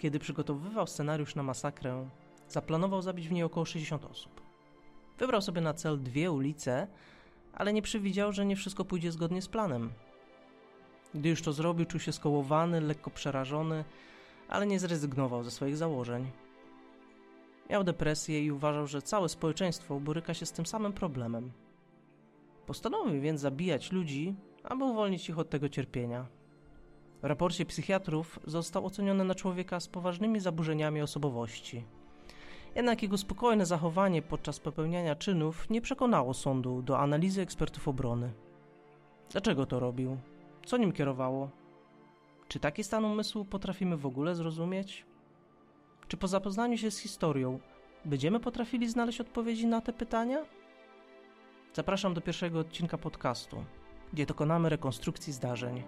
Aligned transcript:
kiedy 0.00 0.18
przygotowywał 0.18 0.86
scenariusz 0.86 1.34
na 1.34 1.42
masakrę, 1.42 2.08
zaplanował 2.48 3.02
zabić 3.02 3.28
w 3.28 3.32
niej 3.32 3.42
około 3.42 3.66
60 3.66 4.04
osób. 4.04 4.40
Wybrał 5.18 5.42
sobie 5.42 5.60
na 5.60 5.74
cel 5.74 6.02
dwie 6.02 6.30
ulice, 6.30 6.86
ale 7.52 7.72
nie 7.72 7.82
przewidział, 7.82 8.32
że 8.32 8.46
nie 8.46 8.56
wszystko 8.56 8.84
pójdzie 8.84 9.12
zgodnie 9.12 9.42
z 9.42 9.48
planem. 9.48 9.92
Gdy 11.14 11.28
już 11.28 11.42
to 11.42 11.52
zrobił, 11.52 11.86
czuł 11.86 12.00
się 12.00 12.12
skołowany, 12.12 12.80
lekko 12.80 13.10
przerażony, 13.10 13.84
ale 14.48 14.66
nie 14.66 14.80
zrezygnował 14.80 15.44
ze 15.44 15.50
swoich 15.50 15.76
założeń. 15.76 16.30
Miał 17.70 17.84
depresję 17.84 18.44
i 18.44 18.52
uważał, 18.52 18.86
że 18.86 19.02
całe 19.02 19.28
społeczeństwo 19.28 20.00
boryka 20.00 20.34
się 20.34 20.46
z 20.46 20.52
tym 20.52 20.66
samym 20.66 20.92
problemem. 20.92 21.52
Postanowił 22.66 23.20
więc 23.20 23.40
zabijać 23.40 23.92
ludzi, 23.92 24.34
aby 24.64 24.84
uwolnić 24.84 25.28
ich 25.28 25.38
od 25.38 25.50
tego 25.50 25.68
cierpienia. 25.68 26.39
W 27.22 27.24
raporcie 27.24 27.66
psychiatrów 27.66 28.40
został 28.46 28.86
oceniony 28.86 29.24
na 29.24 29.34
człowieka 29.34 29.80
z 29.80 29.88
poważnymi 29.88 30.40
zaburzeniami 30.40 31.02
osobowości. 31.02 31.84
Jednak 32.74 33.02
jego 33.02 33.18
spokojne 33.18 33.66
zachowanie 33.66 34.22
podczas 34.22 34.60
popełniania 34.60 35.16
czynów 35.16 35.70
nie 35.70 35.80
przekonało 35.80 36.34
sądu 36.34 36.82
do 36.82 36.98
analizy 36.98 37.42
ekspertów 37.42 37.88
obrony. 37.88 38.32
Dlaczego 39.30 39.66
to 39.66 39.80
robił? 39.80 40.16
Co 40.66 40.76
nim 40.76 40.92
kierowało? 40.92 41.50
Czy 42.48 42.60
taki 42.60 42.84
stan 42.84 43.04
umysłu 43.04 43.44
potrafimy 43.44 43.96
w 43.96 44.06
ogóle 44.06 44.34
zrozumieć? 44.34 45.06
Czy 46.08 46.16
po 46.16 46.28
zapoznaniu 46.28 46.78
się 46.78 46.90
z 46.90 46.98
historią 46.98 47.58
będziemy 48.04 48.40
potrafili 48.40 48.88
znaleźć 48.88 49.20
odpowiedzi 49.20 49.66
na 49.66 49.80
te 49.80 49.92
pytania? 49.92 50.44
Zapraszam 51.72 52.14
do 52.14 52.20
pierwszego 52.20 52.58
odcinka 52.58 52.98
podcastu, 52.98 53.64
gdzie 54.12 54.26
dokonamy 54.26 54.68
rekonstrukcji 54.68 55.32
zdarzeń. 55.32 55.82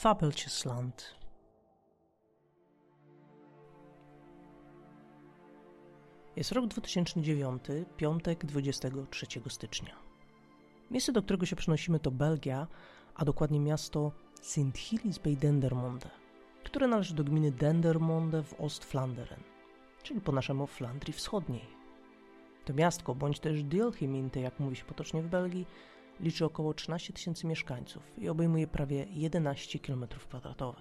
Fabelczysland. 0.00 1.14
Jest 6.36 6.52
rok 6.52 6.66
2009, 6.66 7.62
piątek 7.96 8.46
23 8.46 9.26
stycznia. 9.48 9.96
Miejsce, 10.90 11.12
do 11.12 11.22
którego 11.22 11.46
się 11.46 11.56
przenosimy 11.56 12.00
to 12.00 12.10
Belgia, 12.10 12.66
a 13.14 13.24
dokładnie 13.24 13.60
miasto 13.60 14.12
Sint-Gilles 14.42 15.18
bij 15.18 15.36
Dendermonde, 15.36 16.10
które 16.64 16.88
należy 16.88 17.14
do 17.14 17.24
gminy 17.24 17.52
Dendermonde 17.52 18.42
w 18.42 18.60
Ostflanderen, 18.60 19.40
czyli 20.02 20.20
po 20.20 20.32
naszemu 20.32 20.66
Flandrii 20.66 21.12
Wschodniej. 21.12 21.66
To 22.64 22.74
miastko, 22.74 23.14
bądź 23.14 23.40
też 23.40 23.62
Dilgeminte, 23.62 24.40
jak 24.40 24.60
mówi 24.60 24.76
się 24.76 24.84
potocznie 24.84 25.22
w 25.22 25.28
Belgii, 25.28 25.66
liczy 26.20 26.44
około 26.44 26.74
13 26.74 27.12
tysięcy 27.12 27.46
mieszkańców 27.46 28.02
i 28.18 28.28
obejmuje 28.28 28.66
prawie 28.66 29.06
11 29.10 29.78
km2. 29.78 30.74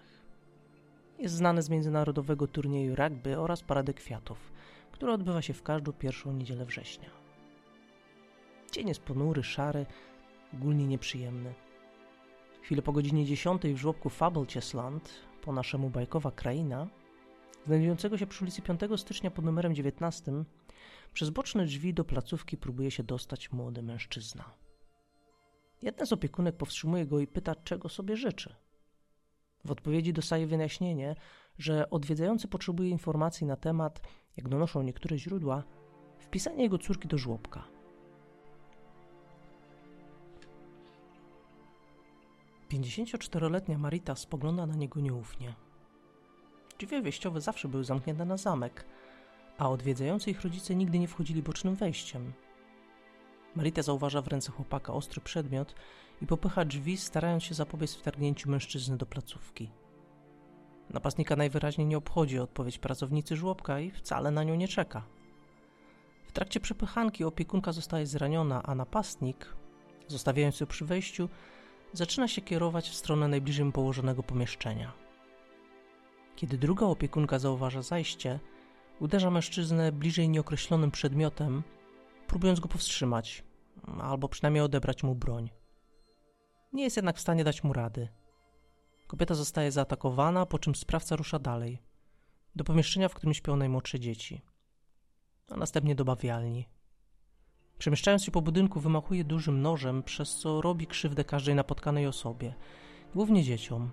Jest 1.19 1.35
znane 1.35 1.61
z 1.61 1.69
międzynarodowego 1.69 2.47
turnieju 2.47 2.95
rugby 2.95 3.39
oraz 3.39 3.61
Parady 3.61 3.93
Kwiatów, 3.93 4.51
która 4.91 5.13
odbywa 5.13 5.41
się 5.41 5.53
w 5.53 5.63
każdą 5.63 5.93
pierwszą 5.93 6.33
niedzielę 6.33 6.65
września. 6.65 7.09
Dzień 8.71 8.87
jest 8.87 9.01
ponury, 9.01 9.43
szary, 9.43 9.85
ogólnie 10.53 10.87
nieprzyjemny. 10.87 11.53
Chwilę 12.61 12.81
po 12.81 12.91
godzinie 12.91 13.25
10 13.25 13.61
w 13.61 13.77
żłobku 13.77 14.09
Fabelciesland, 14.09 15.09
po 15.41 15.51
naszemu 15.51 15.89
bajkowa 15.89 16.31
kraina, 16.31 16.87
znajdującego 17.65 18.17
się 18.17 18.27
przy 18.27 18.43
ulicy 18.43 18.61
5 18.61 18.81
stycznia 18.97 19.31
pod 19.31 19.45
numerem 19.45 19.75
19, 19.75 20.31
przez 21.13 21.29
boczne 21.29 21.65
drzwi 21.65 21.93
do 21.93 22.05
placówki 22.05 22.57
próbuje 22.57 22.91
się 22.91 23.03
dostać 23.03 23.51
młody 23.51 23.81
mężczyzna. 23.81 24.68
Jedna 25.81 26.05
z 26.05 26.13
opiekunek 26.13 26.57
powstrzymuje 26.57 27.05
go 27.05 27.19
i 27.19 27.27
pyta, 27.27 27.55
czego 27.55 27.89
sobie 27.89 28.17
życzy. 28.17 28.55
W 29.65 29.71
odpowiedzi 29.71 30.13
dostaje 30.13 30.47
wyjaśnienie, 30.47 31.15
że 31.57 31.89
odwiedzający 31.89 32.47
potrzebuje 32.47 32.89
informacji 32.89 33.47
na 33.47 33.55
temat, 33.55 34.01
jak 34.37 34.49
donoszą 34.49 34.81
niektóre 34.81 35.17
źródła, 35.17 35.63
wpisania 36.19 36.63
jego 36.63 36.77
córki 36.77 37.07
do 37.07 37.17
żłobka. 37.17 37.63
Pięćdziesięcioczteroletnia 42.67 43.77
Marita 43.77 44.15
spogląda 44.15 44.65
na 44.65 44.75
niego 44.75 44.99
nieufnie. 44.99 45.55
Drzwi 46.79 47.01
wejściowe 47.01 47.41
zawsze 47.41 47.67
były 47.67 47.83
zamknięte 47.83 48.25
na 48.25 48.37
zamek, 48.37 48.85
a 49.57 49.69
odwiedzający 49.69 50.31
ich 50.31 50.41
rodzice 50.41 50.75
nigdy 50.75 50.99
nie 50.99 51.07
wchodzili 51.07 51.43
bocznym 51.43 51.75
wejściem– 51.75 52.33
Marita 53.55 53.81
zauważa 53.81 54.21
w 54.21 54.27
ręce 54.27 54.51
chłopaka 54.51 54.93
ostry 54.93 55.21
przedmiot 55.21 55.75
i 56.21 56.27
popycha 56.27 56.65
drzwi, 56.65 56.97
starając 56.97 57.43
się 57.43 57.55
zapobiec 57.55 57.95
wtargnięciu 57.95 58.49
mężczyzny 58.49 58.97
do 58.97 59.05
placówki. 59.05 59.71
Napastnika 60.89 61.35
najwyraźniej 61.35 61.87
nie 61.87 61.97
obchodzi 61.97 62.39
odpowiedź 62.39 62.77
pracownicy 62.77 63.35
żłobka 63.35 63.79
i 63.79 63.91
wcale 63.91 64.31
na 64.31 64.43
nią 64.43 64.55
nie 64.55 64.67
czeka. 64.67 65.03
W 66.27 66.31
trakcie 66.31 66.59
przepychanki 66.59 67.23
opiekunka 67.23 67.71
zostaje 67.71 68.05
zraniona, 68.05 68.63
a 68.63 68.75
napastnik, 68.75 69.55
zostawiając 70.07 70.59
ją 70.59 70.67
przy 70.67 70.85
wejściu, 70.85 71.29
zaczyna 71.93 72.27
się 72.27 72.41
kierować 72.41 72.89
w 72.89 72.95
stronę 72.95 73.27
najbliżej 73.27 73.71
położonego 73.71 74.23
pomieszczenia. 74.23 74.91
Kiedy 76.35 76.57
druga 76.57 76.85
opiekunka 76.85 77.39
zauważa 77.39 77.81
zajście, 77.81 78.39
uderza 78.99 79.31
mężczyznę 79.31 79.91
bliżej 79.91 80.29
nieokreślonym 80.29 80.91
przedmiotem, 80.91 81.63
próbując 82.29 82.59
go 82.59 82.69
powstrzymać, 82.69 83.43
albo 84.01 84.29
przynajmniej 84.29 84.63
odebrać 84.63 85.03
mu 85.03 85.15
broń. 85.15 85.49
Nie 86.73 86.83
jest 86.83 86.95
jednak 86.95 87.17
w 87.17 87.21
stanie 87.21 87.43
dać 87.43 87.63
mu 87.63 87.73
rady. 87.73 88.07
Kobieta 89.07 89.35
zostaje 89.35 89.71
zaatakowana, 89.71 90.45
po 90.45 90.59
czym 90.59 90.75
sprawca 90.75 91.15
rusza 91.15 91.39
dalej 91.39 91.89
do 92.55 92.63
pomieszczenia, 92.63 93.09
w 93.09 93.13
którym 93.13 93.33
śpią 93.33 93.55
najmłodsze 93.55 93.99
dzieci, 93.99 94.41
a 95.49 95.57
następnie 95.57 95.95
do 95.95 96.05
bawialni. 96.05 96.67
Przemieszczając 97.77 98.23
się 98.23 98.31
po 98.31 98.41
budynku, 98.41 98.79
wymachuje 98.79 99.23
dużym 99.23 99.61
nożem, 99.61 100.03
przez 100.03 100.37
co 100.37 100.61
robi 100.61 100.87
krzywdę 100.87 101.23
każdej 101.23 101.55
napotkanej 101.55 102.07
osobie, 102.07 102.53
głównie 103.15 103.43
dzieciom. 103.43 103.91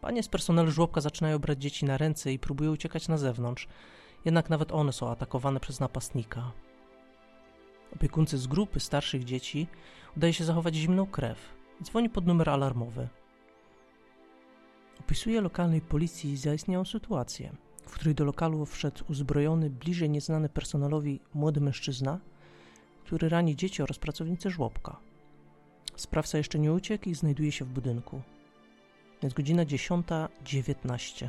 Panie 0.00 0.22
z 0.22 0.28
personelu 0.28 0.70
żłobka 0.70 1.00
zaczynają 1.00 1.38
brać 1.38 1.62
dzieci 1.62 1.84
na 1.84 1.98
ręce 1.98 2.32
i 2.32 2.38
próbują 2.38 2.72
uciekać 2.72 3.08
na 3.08 3.18
zewnątrz, 3.18 3.68
jednak 4.24 4.50
nawet 4.50 4.72
one 4.72 4.92
są 4.92 5.10
atakowane 5.10 5.60
przez 5.60 5.80
napastnika. 5.80 6.52
Opiekunce 7.94 8.38
z 8.38 8.46
grupy 8.46 8.80
starszych 8.80 9.24
dzieci 9.24 9.66
udaje 10.16 10.32
się 10.32 10.44
zachować 10.44 10.74
zimną 10.74 11.06
krew 11.06 11.38
i 11.80 11.84
dzwoni 11.84 12.10
pod 12.10 12.26
numer 12.26 12.50
alarmowy. 12.50 13.08
Opisuje 15.00 15.40
lokalnej 15.40 15.80
policji 15.80 16.36
zaistniałą 16.36 16.84
sytuację, 16.84 17.52
w 17.86 17.92
której 17.92 18.14
do 18.14 18.24
lokalu 18.24 18.66
wszedł 18.66 19.04
uzbrojony, 19.08 19.70
bliżej 19.70 20.10
nieznany 20.10 20.48
personelowi 20.48 21.20
młody 21.34 21.60
mężczyzna, 21.60 22.20
który 23.04 23.28
rani 23.28 23.56
dzieci 23.56 23.82
oraz 23.82 23.98
pracownicę 23.98 24.50
żłobka. 24.50 24.96
Sprawca 25.96 26.38
jeszcze 26.38 26.58
nie 26.58 26.72
uciekł 26.72 27.08
i 27.08 27.14
znajduje 27.14 27.52
się 27.52 27.64
w 27.64 27.68
budynku. 27.68 28.22
Jest 29.22 29.36
godzina 29.36 29.64
10.19. 29.64 31.28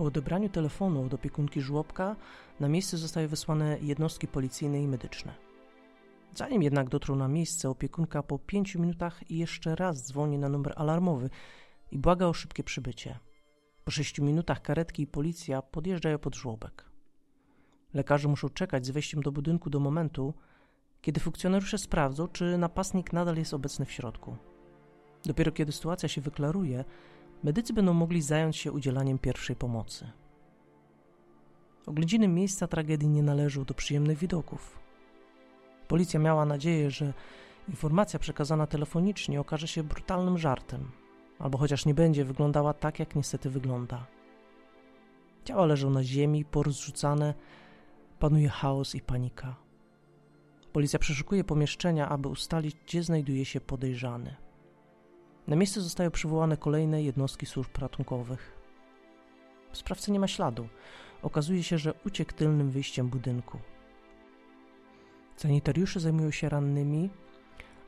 Po 0.00 0.06
odebraniu 0.06 0.48
telefonu 0.48 1.04
od 1.04 1.14
opiekunki 1.14 1.60
żłobka 1.60 2.16
na 2.60 2.68
miejsce 2.68 2.96
zostały 2.96 3.28
wysłane 3.28 3.78
jednostki 3.82 4.28
policyjne 4.28 4.82
i 4.82 4.88
medyczne. 4.88 5.34
Zanim 6.34 6.62
jednak 6.62 6.88
dotrą 6.88 7.16
na 7.16 7.28
miejsce, 7.28 7.70
opiekunka 7.70 8.22
po 8.22 8.38
pięciu 8.38 8.80
minutach 8.80 9.30
jeszcze 9.30 9.76
raz 9.76 10.06
dzwoni 10.06 10.38
na 10.38 10.48
numer 10.48 10.72
alarmowy 10.76 11.30
i 11.90 11.98
błaga 11.98 12.26
o 12.26 12.32
szybkie 12.32 12.64
przybycie. 12.64 13.18
Po 13.84 13.90
sześciu 13.90 14.24
minutach 14.24 14.62
karetki 14.62 15.02
i 15.02 15.06
policja 15.06 15.62
podjeżdżają 15.62 16.18
pod 16.18 16.34
żłobek. 16.34 16.84
Lekarze 17.94 18.28
muszą 18.28 18.48
czekać 18.48 18.86
z 18.86 18.90
wejściem 18.90 19.22
do 19.22 19.32
budynku 19.32 19.70
do 19.70 19.80
momentu, 19.80 20.34
kiedy 21.00 21.20
funkcjonariusze 21.20 21.78
sprawdzą, 21.78 22.28
czy 22.28 22.58
napastnik 22.58 23.12
nadal 23.12 23.36
jest 23.36 23.54
obecny 23.54 23.84
w 23.84 23.92
środku. 23.92 24.36
Dopiero 25.24 25.52
kiedy 25.52 25.72
sytuacja 25.72 26.08
się 26.08 26.20
wyklaruje, 26.20 26.84
medycy 27.44 27.72
będą 27.72 27.92
mogli 27.92 28.22
zająć 28.22 28.56
się 28.56 28.72
udzielaniem 28.72 29.18
pierwszej 29.18 29.56
pomocy. 29.56 30.10
Oględziny 31.86 32.28
miejsca 32.28 32.66
tragedii 32.66 33.08
nie 33.08 33.22
należą 33.22 33.64
do 33.64 33.74
przyjemnych 33.74 34.18
widoków. 34.18 34.78
Policja 35.88 36.20
miała 36.20 36.44
nadzieję, 36.44 36.90
że 36.90 37.12
informacja 37.68 38.18
przekazana 38.18 38.66
telefonicznie 38.66 39.40
okaże 39.40 39.68
się 39.68 39.82
brutalnym 39.82 40.38
żartem, 40.38 40.90
albo 41.38 41.58
chociaż 41.58 41.86
nie 41.86 41.94
będzie 41.94 42.24
wyglądała 42.24 42.74
tak, 42.74 42.98
jak 42.98 43.16
niestety 43.16 43.50
wygląda. 43.50 44.06
Ciała 45.44 45.66
leżą 45.66 45.90
na 45.90 46.04
ziemi, 46.04 46.44
porozrzucane, 46.44 47.34
panuje 48.18 48.48
chaos 48.48 48.94
i 48.94 49.00
panika. 49.00 49.56
Policja 50.72 50.98
przeszukuje 50.98 51.44
pomieszczenia, 51.44 52.08
aby 52.08 52.28
ustalić, 52.28 52.76
gdzie 52.86 53.02
znajduje 53.02 53.44
się 53.44 53.60
podejrzany. 53.60 54.36
Na 55.48 55.56
miejsce 55.56 55.80
zostają 55.80 56.10
przywołane 56.10 56.56
kolejne 56.56 57.02
jednostki 57.02 57.46
służb 57.46 57.78
ratunkowych. 57.78 58.60
Sprawcy 59.72 60.12
nie 60.12 60.20
ma 60.20 60.28
śladu. 60.28 60.68
Okazuje 61.22 61.62
się, 61.62 61.78
że 61.78 61.94
uciekł 62.06 62.32
tylnym 62.32 62.70
wyjściem 62.70 63.08
budynku. 63.08 63.58
Sanitariusze 65.36 66.00
zajmują 66.00 66.30
się 66.30 66.48
rannymi, 66.48 67.10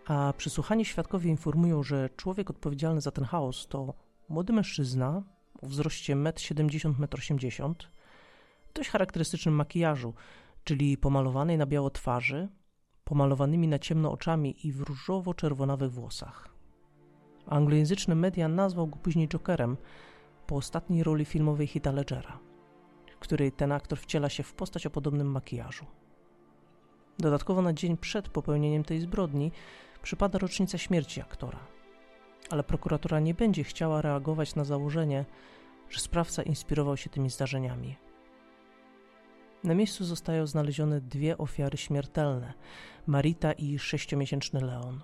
a 0.07 0.33
przysłuchani 0.37 0.85
świadkowie 0.85 1.31
informują, 1.31 1.83
że 1.83 2.11
człowiek 2.17 2.51
odpowiedzialny 2.51 3.01
za 3.01 3.11
ten 3.11 3.25
chaos 3.25 3.67
to 3.69 3.95
młody 4.29 4.53
mężczyzna 4.53 5.23
o 5.63 5.67
wzroście 5.67 6.17
1,70 6.17 6.87
m, 6.87 7.09
m, 7.61 7.75
dość 8.75 8.91
charakterystycznym 8.91 9.55
makijażu, 9.55 10.15
czyli 10.65 10.97
pomalowanej 10.97 11.59
na 11.59 11.67
biało 11.67 11.91
twarzy, 11.91 12.49
pomalowanymi 13.05 13.69
na 13.69 13.79
ciemno 13.79 14.13
oczami 14.13 14.67
i 14.67 14.73
w 14.73 14.81
różowo-czerwonawych 14.81 15.91
włosach. 15.91 16.52
Anglojęzyczne 17.47 18.15
media 18.15 18.49
nazwał 18.49 18.87
go 18.87 18.97
później 18.97 19.29
Jokerem 19.29 19.77
po 20.47 20.57
ostatniej 20.57 21.03
roli 21.03 21.25
filmowej 21.25 21.67
Hita 21.67 21.93
Ledgera, 21.93 22.39
w 23.17 23.19
której 23.19 23.53
ten 23.53 23.73
aktor 23.73 23.99
wciela 23.99 24.29
się 24.29 24.43
w 24.43 24.55
postać 24.55 24.87
o 24.87 24.91
podobnym 24.91 25.31
makijażu. 25.31 25.87
Dodatkowo 27.19 27.63
na 27.63 27.73
dzień 27.73 27.97
przed 27.97 28.29
popełnieniem 28.29 28.85
tej 28.85 29.01
zbrodni 29.01 29.53
przypada 30.03 30.39
rocznica 30.39 30.79
śmierci 30.79 31.21
aktora, 31.21 31.59
ale 32.51 32.63
prokuratura 32.63 33.21
nie 33.21 33.35
będzie 33.35 33.65
chciała 33.65 34.03
reagować 34.03 34.55
na 34.55 34.65
założenie, 34.65 35.25
że 35.91 36.01
sprawca 36.01 36.43
inspirował 36.43 36.97
się 36.97 37.11
tymi 37.11 37.31
zdarzeniami. 37.31 37.97
Na 39.65 39.75
miejscu 39.75 40.05
zostają 40.05 40.47
znalezione 40.47 41.01
dwie 41.01 41.39
ofiary 41.39 41.79
śmiertelne: 41.79 42.53
Marita 43.07 43.53
i 43.53 43.79
sześciomiesięczny 43.79 44.61
Leon. 44.61 45.01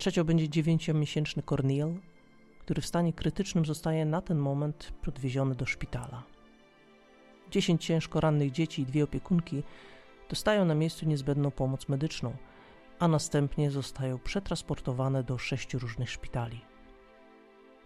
Trzecią 0.00 0.24
będzie 0.24 0.48
dziewięciomiesięczny 0.48 1.42
Cornel, 1.42 1.94
który 2.60 2.82
w 2.82 2.86
stanie 2.86 3.12
krytycznym 3.12 3.64
zostaje 3.64 4.04
na 4.04 4.20
ten 4.20 4.38
moment 4.38 4.92
podwieziony 5.02 5.54
do 5.54 5.66
szpitala. 5.66 6.22
Dziesięć 7.50 7.84
ciężko 7.84 8.20
rannych 8.20 8.50
dzieci 8.50 8.82
i 8.82 8.86
dwie 8.86 9.04
opiekunki 9.04 9.62
dostają 10.28 10.64
na 10.64 10.74
miejscu 10.74 11.06
niezbędną 11.06 11.50
pomoc 11.50 11.88
medyczną, 11.88 12.36
a 12.98 13.08
następnie 13.08 13.70
zostają 13.70 14.18
przetransportowane 14.18 15.24
do 15.24 15.38
sześciu 15.38 15.78
różnych 15.78 16.10
szpitali. 16.10 16.60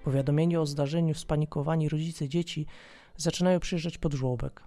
Powiadomieni 0.04 0.56
o 0.56 0.66
zdarzeniu 0.66 1.14
spanikowani 1.14 1.88
rodzice 1.88 2.28
dzieci 2.28 2.66
zaczynają 3.16 3.60
przyjeżdżać 3.60 3.98
pod 3.98 4.14
żłobek, 4.14 4.62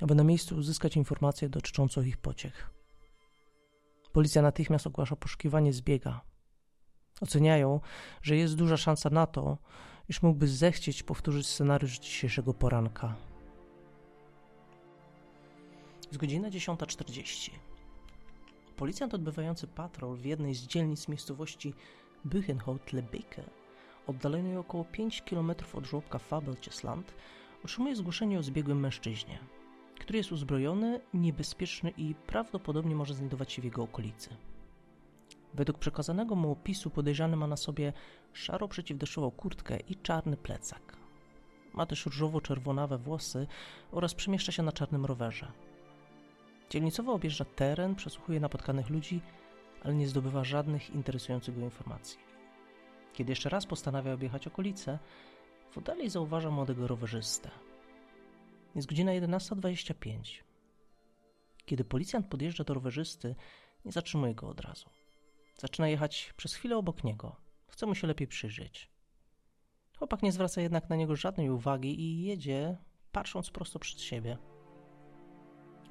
aby 0.00 0.14
na 0.14 0.24
miejscu 0.24 0.56
uzyskać 0.56 0.96
informacje 0.96 1.48
dotyczącą 1.48 2.02
ich 2.02 2.16
pociech. 2.16 2.70
Policja 4.12 4.42
natychmiast 4.42 4.86
ogłasza 4.86 5.16
poszukiwanie 5.16 5.72
zbiega. 5.72 6.31
Oceniają, 7.20 7.80
że 8.22 8.36
jest 8.36 8.56
duża 8.56 8.76
szansa 8.76 9.10
na 9.10 9.26
to, 9.26 9.58
iż 10.08 10.22
mógłby 10.22 10.48
zechcieć 10.48 11.02
powtórzyć 11.02 11.46
scenariusz 11.46 11.98
dzisiejszego 11.98 12.54
poranka. 12.54 13.14
Jest 16.06 16.20
godzina 16.20 16.50
10.40. 16.50 17.50
Policjant 18.76 19.14
odbywający 19.14 19.66
patrol 19.66 20.16
w 20.16 20.24
jednej 20.24 20.54
z 20.54 20.66
dzielnic 20.66 21.08
miejscowości 21.08 21.74
Büchenhout-Lebeke, 22.24 23.42
oddalonej 24.06 24.56
około 24.56 24.84
5 24.84 25.22
km 25.22 25.52
od 25.74 25.86
żłobka 25.86 26.18
Fabelciesland, 26.18 27.14
otrzymuje 27.64 27.96
zgłoszenie 27.96 28.38
o 28.38 28.42
zbiegłym 28.42 28.80
mężczyźnie, 28.80 29.38
który 30.00 30.18
jest 30.18 30.32
uzbrojony, 30.32 31.00
niebezpieczny 31.14 31.92
i 31.96 32.14
prawdopodobnie 32.26 32.94
może 32.94 33.14
znajdować 33.14 33.52
się 33.52 33.62
w 33.62 33.64
jego 33.64 33.82
okolicy. 33.82 34.36
Według 35.54 35.78
przekazanego 35.78 36.34
mu 36.34 36.52
opisu 36.52 36.90
podejrzany 36.90 37.36
ma 37.36 37.46
na 37.46 37.56
sobie 37.56 37.92
szaro 38.32 38.68
przeciwdeszczową 38.68 39.30
kurtkę 39.30 39.78
i 39.88 39.96
czarny 39.96 40.36
plecak. 40.36 40.96
Ma 41.72 41.86
też 41.86 42.06
różowo-czerwonawe 42.06 42.98
włosy 42.98 43.46
oraz 43.90 44.14
przemieszcza 44.14 44.52
się 44.52 44.62
na 44.62 44.72
czarnym 44.72 45.06
rowerze. 45.06 45.52
Dzielnicowo 46.70 47.12
objeżdża 47.12 47.44
teren, 47.44 47.94
przesłuchuje 47.94 48.40
napotkanych 48.40 48.90
ludzi, 48.90 49.20
ale 49.84 49.94
nie 49.94 50.08
zdobywa 50.08 50.44
żadnych 50.44 50.90
interesujących 50.90 51.58
go 51.58 51.60
informacji. 51.60 52.18
Kiedy 53.12 53.32
jeszcze 53.32 53.48
raz 53.48 53.66
postanawia 53.66 54.12
objechać 54.12 54.46
okolice, 54.46 54.98
w 55.70 55.78
oddali 55.78 56.10
zauważa 56.10 56.50
młodego 56.50 56.86
rowerzystę. 56.86 57.50
Jest 58.74 58.88
godzina 58.88 59.12
11.25. 59.12 60.42
Kiedy 61.64 61.84
policjant 61.84 62.26
podjeżdża 62.26 62.64
do 62.64 62.74
rowerzysty, 62.74 63.34
nie 63.84 63.92
zatrzymuje 63.92 64.34
go 64.34 64.48
od 64.48 64.60
razu. 64.60 65.01
Zaczyna 65.62 65.88
jechać 65.88 66.32
przez 66.36 66.54
chwilę 66.54 66.76
obok 66.76 67.04
niego. 67.04 67.36
Chce 67.66 67.86
mu 67.86 67.94
się 67.94 68.06
lepiej 68.06 68.28
przyjrzeć. 68.28 68.90
Chłopak 69.98 70.22
nie 70.22 70.32
zwraca 70.32 70.60
jednak 70.60 70.90
na 70.90 70.96
niego 70.96 71.16
żadnej 71.16 71.50
uwagi 71.50 72.00
i 72.00 72.22
jedzie, 72.22 72.76
patrząc 73.12 73.50
prosto 73.50 73.78
przed 73.78 74.00
siebie. 74.00 74.38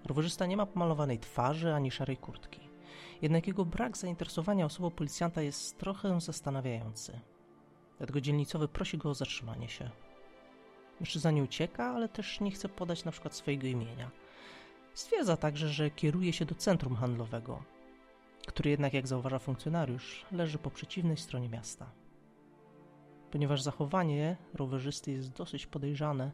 Rowerzysta 0.06 0.46
nie 0.46 0.58
ma 0.58 0.66
pomalowanej 0.66 1.20
twarzy 1.20 1.74
ani 1.74 1.92
szarej 1.92 2.18
kurtki. 2.18 2.60
Jednak 3.22 3.48
jego 3.48 3.66
brak 3.66 3.98
zainteresowania 3.98 4.66
osobą 4.66 4.92
policjanta 4.92 5.42
jest 5.42 5.78
trochę 5.78 6.22
zastanawiający. 6.22 7.20
Dlatego 7.98 8.22
dzielnicowy 8.22 8.68
prosi 8.68 8.98
go 8.98 9.10
o 9.10 9.14
zatrzymanie 9.14 9.70
się. 9.70 9.90
Mężczyzna 11.00 11.32
nie 11.32 11.44
ucieka, 11.44 11.86
ale 11.86 12.10
też 12.10 12.40
nie 12.40 12.52
chce 12.52 12.70
podać 12.70 13.06
na 13.06 13.12
przykład 13.12 13.36
swojego 13.36 13.68
imienia. 13.68 14.12
Stwierdza 14.94 15.38
także, 15.38 15.70
że 15.70 15.92
kieruje 15.92 16.34
się 16.34 16.46
do 16.46 16.56
centrum 16.56 16.96
handlowego, 16.96 17.64
który 18.48 18.70
jednak, 18.70 18.94
jak 18.94 19.08
zauważa 19.08 19.40
funkcjonariusz, 19.40 20.26
leży 20.32 20.58
po 20.58 20.72
przeciwnej 20.72 21.18
stronie 21.18 21.50
miasta. 21.50 21.92
Ponieważ 23.32 23.62
zachowanie 23.62 24.38
rowerzysty 24.54 25.12
jest 25.12 25.32
dosyć 25.32 25.68
podejrzane, 25.68 26.32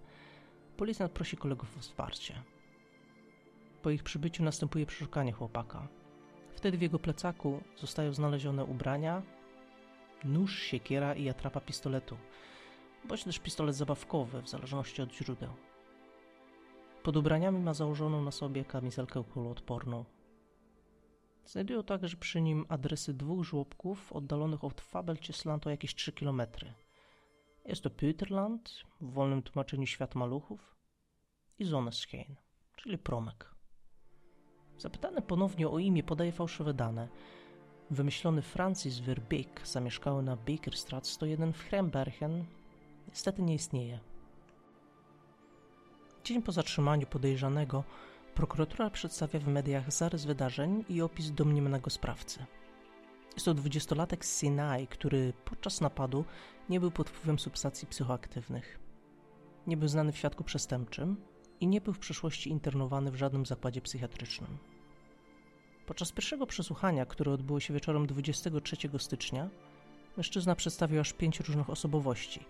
policjant 0.77 1.11
prosi 1.11 1.37
kolegów 1.37 1.77
o 1.77 1.79
wsparcie. 1.79 2.33
Po 3.81 3.89
ich 3.89 4.03
przybyciu 4.03 4.43
następuje 4.43 4.85
przeszukanie 4.85 5.31
chłopaka. 5.31 5.87
Wtedy 6.55 6.77
w 6.77 6.81
jego 6.81 6.99
plecaku 6.99 7.61
zostają 7.77 8.13
znalezione 8.13 8.65
ubrania, 8.65 9.21
nóż, 10.23 10.59
siekiera 10.59 11.15
i 11.15 11.29
atrapa 11.29 11.61
pistoletu, 11.61 12.17
bądź 13.05 13.23
też 13.23 13.39
pistolet 13.39 13.75
zabawkowy, 13.75 14.41
w 14.41 14.49
zależności 14.49 15.01
od 15.01 15.13
źródeł. 15.13 15.49
Pod 17.03 17.17
ubraniami 17.17 17.59
ma 17.59 17.73
założoną 17.73 18.21
na 18.21 18.31
sobie 18.31 18.65
kamizelkę 18.65 19.23
kuloodporną. 19.33 20.05
Znajdują 21.47 21.83
także 21.83 22.17
przy 22.17 22.41
nim 22.41 22.65
adresy 22.69 23.13
dwóch 23.13 23.43
żłobków 23.43 24.13
oddalonych 24.13 24.63
od 24.63 24.81
Fabelciesland 24.81 25.67
o 25.67 25.69
jakieś 25.69 25.95
3 25.95 26.11
km. 26.11 26.41
Jest 27.65 27.81
to 27.81 27.89
Püterland, 27.89 28.59
w 29.01 29.13
wolnym 29.13 29.41
tłumaczeniu 29.41 29.85
Świat 29.85 30.15
Maluchów, 30.15 30.75
i 31.59 31.65
Zonesheim, 31.65 32.35
czyli 32.75 32.97
Promek. 32.97 33.51
Zapytany 34.77 35.21
ponownie 35.21 35.69
o 35.69 35.79
imię 35.79 36.03
podaje 36.03 36.31
fałszywe 36.31 36.73
dane. 36.73 37.07
Wymyślony 37.91 38.41
Francis 38.41 38.99
Verbeek, 38.99 39.67
zamieszkały 39.67 40.23
na 40.23 40.35
Bakerstraat 40.35 41.07
101 41.07 41.53
w 41.53 41.63
Hrembergen, 41.63 42.45
niestety 43.07 43.41
nie 43.41 43.53
istnieje. 43.53 43.99
Dzień 46.23 46.41
po 46.41 46.51
zatrzymaniu 46.51 47.07
podejrzanego 47.07 47.83
prokuratura 48.37 48.89
przedstawia 48.89 49.39
w 49.39 49.47
mediach 49.47 49.91
zarys 49.91 50.25
wydarzeń 50.25 50.85
i 50.89 51.01
opis 51.01 51.31
domniemanego 51.31 51.89
sprawcy. 51.89 52.45
Jest 53.33 53.45
to 53.45 53.53
dwudziestolatek 53.53 54.25
z 54.25 54.39
Sinai, 54.39 54.87
który 54.87 55.33
podczas 55.45 55.81
napadu 55.81 56.25
nie 56.69 56.79
był 56.79 56.91
pod 56.91 57.09
wpływem 57.09 57.39
substancji 57.39 57.87
psychoaktywnych. 57.87 58.79
Nie 59.67 59.77
był 59.77 59.87
znany 59.87 60.11
w 60.11 60.17
świadku 60.17 60.43
przestępczym, 60.43 61.17
i 61.59 61.67
nie 61.67 61.81
był 61.81 61.93
w 61.93 61.99
przeszłości 61.99 62.49
internowany 62.49 63.11
w 63.11 63.15
żadnym 63.15 63.45
zakładzie 63.45 63.81
psychiatrycznym. 63.81 64.57
Podczas 65.85 66.11
pierwszego 66.11 66.47
przesłuchania, 66.47 67.05
które 67.05 67.31
odbyło 67.31 67.59
się 67.59 67.73
wieczorem 67.73 68.07
23 68.07 68.75
stycznia, 68.97 69.49
mężczyzna 70.17 70.55
przedstawił 70.55 70.99
aż 70.99 71.13
pięć 71.13 71.39
różnych 71.39 71.69
osobowości. 71.69 72.45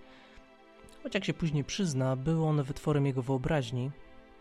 Choć 1.03 1.15
jak 1.15 1.25
się 1.25 1.33
później 1.33 1.63
przyzna, 1.63 2.15
były 2.15 2.45
one 2.45 2.63
wytworem 2.63 3.05
jego 3.05 3.21
wyobraźni, 3.21 3.91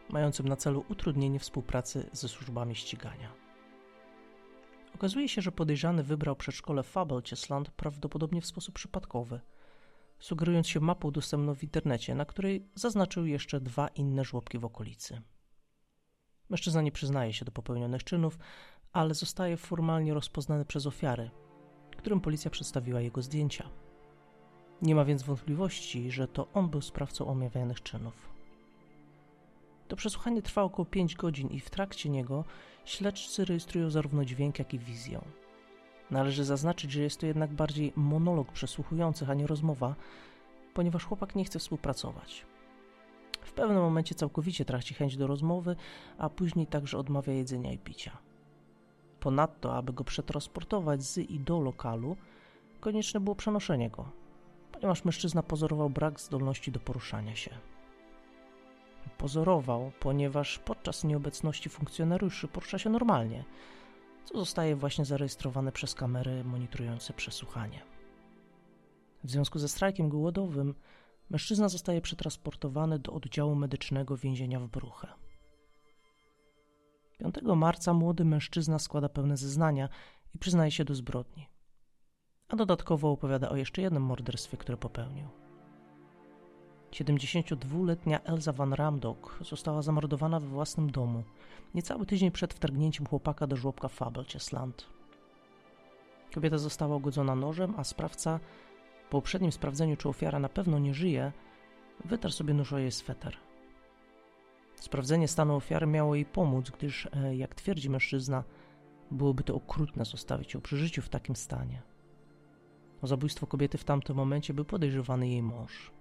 mającym 0.08 0.48
na 0.48 0.56
celu 0.56 0.84
utrudnienie 0.88 1.38
współpracy 1.38 2.10
ze 2.12 2.28
służbami 2.28 2.74
ścigania. 2.74 3.32
Okazuje 4.94 5.28
się, 5.28 5.42
że 5.42 5.52
podejrzany 5.52 6.02
wybrał 6.02 6.36
przedszkole 6.36 6.82
Fabelciesland 6.82 7.70
prawdopodobnie 7.70 8.40
w 8.40 8.46
sposób 8.46 8.74
przypadkowy– 8.74 9.40
sugerując 10.18 10.68
się 10.68 10.80
mapą 10.80 11.10
dostępną 11.10 11.54
w 11.54 11.62
internecie, 11.62 12.14
na 12.14 12.24
której 12.24 12.68
zaznaczył 12.74 13.26
jeszcze 13.26 13.60
dwa 13.60 13.88
inne 13.88 14.24
żłobki 14.24 14.58
w 14.58 14.64
okolicy. 14.64 15.22
Mężczyzna 16.48 16.82
nie 16.82 16.92
przyznaje 16.92 17.32
się 17.32 17.44
do 17.44 17.52
popełnionych 17.52 18.04
czynów, 18.04 18.38
ale 18.92 19.14
zostaje 19.14 19.56
formalnie 19.56 20.14
rozpoznany 20.14 20.64
przez 20.64 20.86
ofiary, 20.86 21.30
którym 21.96 22.20
policja 22.20 22.50
przedstawiła 22.50 23.00
jego 23.00 23.22
zdjęcia. 23.22 23.70
Nie 24.82 24.94
ma 24.94 25.04
więc 25.04 25.22
wątpliwości, 25.22 26.10
że 26.10 26.28
to 26.28 26.48
on 26.52 26.68
był 26.68 26.80
sprawcą 26.80 27.26
omawianych 27.26 27.82
czynów. 27.82 28.35
To 29.88 29.96
przesłuchanie 29.96 30.42
trwa 30.42 30.62
około 30.62 30.86
5 30.86 31.16
godzin 31.16 31.48
i 31.48 31.60
w 31.60 31.70
trakcie 31.70 32.08
niego 32.08 32.44
śledczy 32.84 33.44
rejestrują 33.44 33.90
zarówno 33.90 34.24
dźwięk, 34.24 34.58
jak 34.58 34.74
i 34.74 34.78
wizję. 34.78 35.20
Należy 36.10 36.44
zaznaczyć, 36.44 36.92
że 36.92 37.02
jest 37.02 37.20
to 37.20 37.26
jednak 37.26 37.52
bardziej 37.52 37.92
monolog 37.96 38.52
przesłuchujących, 38.52 39.30
a 39.30 39.34
nie 39.34 39.46
rozmowa, 39.46 39.94
ponieważ 40.74 41.04
chłopak 41.04 41.34
nie 41.34 41.44
chce 41.44 41.58
współpracować. 41.58 42.46
W 43.40 43.52
pewnym 43.52 43.78
momencie 43.78 44.14
całkowicie 44.14 44.64
traci 44.64 44.94
chęć 44.94 45.16
do 45.16 45.26
rozmowy, 45.26 45.76
a 46.18 46.28
później 46.30 46.66
także 46.66 46.98
odmawia 46.98 47.32
jedzenia 47.32 47.72
i 47.72 47.78
picia. 47.78 48.18
Ponadto, 49.20 49.76
aby 49.76 49.92
go 49.92 50.04
przetransportować 50.04 51.02
z 51.02 51.18
i 51.18 51.40
do 51.40 51.60
lokalu, 51.60 52.16
konieczne 52.80 53.20
było 53.20 53.36
przenoszenie 53.36 53.90
go, 53.90 54.08
ponieważ 54.72 55.04
mężczyzna 55.04 55.42
pozorował 55.42 55.90
brak 55.90 56.20
zdolności 56.20 56.72
do 56.72 56.80
poruszania 56.80 57.36
się. 57.36 57.50
Pozorował, 59.26 59.92
ponieważ 60.00 60.58
podczas 60.58 61.04
nieobecności 61.04 61.68
funkcjonariuszy 61.68 62.48
porusza 62.48 62.78
się 62.78 62.90
normalnie, 62.90 63.44
co 64.24 64.38
zostaje 64.38 64.76
właśnie 64.76 65.04
zarejestrowane 65.04 65.72
przez 65.72 65.94
kamery 65.94 66.44
monitorujące 66.44 67.12
przesłuchanie. 67.12 67.82
W 69.24 69.30
związku 69.30 69.58
ze 69.58 69.68
strajkiem 69.68 70.08
głodowym 70.08 70.74
mężczyzna 71.30 71.68
zostaje 71.68 72.00
przetransportowany 72.00 72.98
do 72.98 73.12
oddziału 73.12 73.54
medycznego 73.54 74.16
więzienia 74.16 74.60
w 74.60 74.68
Bruche. 74.68 75.08
5 77.18 77.34
marca 77.56 77.92
młody 77.92 78.24
mężczyzna 78.24 78.78
składa 78.78 79.08
pełne 79.08 79.36
zeznania 79.36 79.88
i 80.34 80.38
przyznaje 80.38 80.70
się 80.70 80.84
do 80.84 80.94
zbrodni, 80.94 81.48
a 82.48 82.56
dodatkowo 82.56 83.10
opowiada 83.10 83.48
o 83.48 83.56
jeszcze 83.56 83.82
jednym 83.82 84.02
morderstwie, 84.02 84.56
które 84.56 84.78
popełnił. 84.78 85.45
72-letnia 87.04 88.20
Elza 88.24 88.52
van 88.52 88.72
Ramdok 88.72 89.38
została 89.40 89.82
zamordowana 89.82 90.40
we 90.40 90.46
własnym 90.46 90.90
domu, 90.90 91.22
niecały 91.74 92.06
tydzień 92.06 92.30
przed 92.30 92.54
wtargnięciem 92.54 93.06
chłopaka 93.06 93.46
do 93.46 93.56
żłobka 93.56 93.88
Fabelciesland. 93.88 94.86
Kobieta 96.34 96.58
została 96.58 96.96
ugodzona 96.96 97.34
nożem, 97.34 97.74
a 97.76 97.84
sprawca, 97.84 98.40
po 99.10 99.18
uprzednim 99.18 99.52
sprawdzeniu, 99.52 99.96
czy 99.96 100.08
ofiara 100.08 100.38
na 100.38 100.48
pewno 100.48 100.78
nie 100.78 100.94
żyje, 100.94 101.32
wytarł 102.04 102.32
sobie 102.32 102.54
nóż 102.54 102.72
o 102.72 102.78
jej 102.78 102.92
sweter. 102.92 103.36
Sprawdzenie 104.74 105.28
stanu 105.28 105.56
ofiary 105.56 105.86
miało 105.86 106.14
jej 106.14 106.24
pomóc, 106.24 106.70
gdyż, 106.70 107.08
e, 107.12 107.36
jak 107.36 107.54
twierdzi 107.54 107.90
mężczyzna, 107.90 108.44
byłoby 109.10 109.42
to 109.42 109.54
okrutne 109.54 110.04
zostawić 110.04 110.54
ją 110.54 110.60
przy 110.60 110.76
życiu 110.76 111.02
w 111.02 111.08
takim 111.08 111.36
stanie. 111.36 111.82
O 113.02 113.06
zabójstwo 113.06 113.46
kobiety 113.46 113.78
w 113.78 113.84
tamtym 113.84 114.16
momencie 114.16 114.54
był 114.54 114.64
podejrzewany 114.64 115.28
jej 115.28 115.42
mąż. 115.42 115.95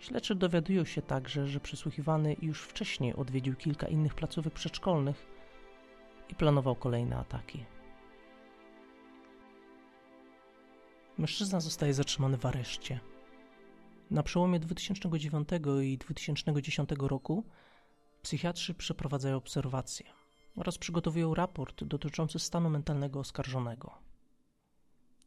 Śledczy 0.00 0.34
dowiadują 0.34 0.84
się 0.84 1.02
także, 1.02 1.46
że 1.46 1.60
przesłuchiwany 1.60 2.36
już 2.42 2.62
wcześniej 2.62 3.14
odwiedził 3.14 3.54
kilka 3.54 3.88
innych 3.88 4.14
placówek 4.14 4.54
przedszkolnych 4.54 5.26
i 6.28 6.34
planował 6.34 6.76
kolejne 6.76 7.16
ataki. 7.16 7.64
Mężczyzna 11.18 11.60
zostaje 11.60 11.94
zatrzymany 11.94 12.36
w 12.36 12.46
areszcie. 12.46 13.00
Na 14.10 14.22
przełomie 14.22 14.60
2009 14.60 15.48
i 15.82 15.98
2010 15.98 16.90
roku 16.98 17.44
psychiatrzy 18.22 18.74
przeprowadzają 18.74 19.36
obserwacje 19.36 20.06
oraz 20.56 20.78
przygotowują 20.78 21.34
raport 21.34 21.84
dotyczący 21.84 22.38
stanu 22.38 22.70
mentalnego 22.70 23.20
oskarżonego. 23.20 23.98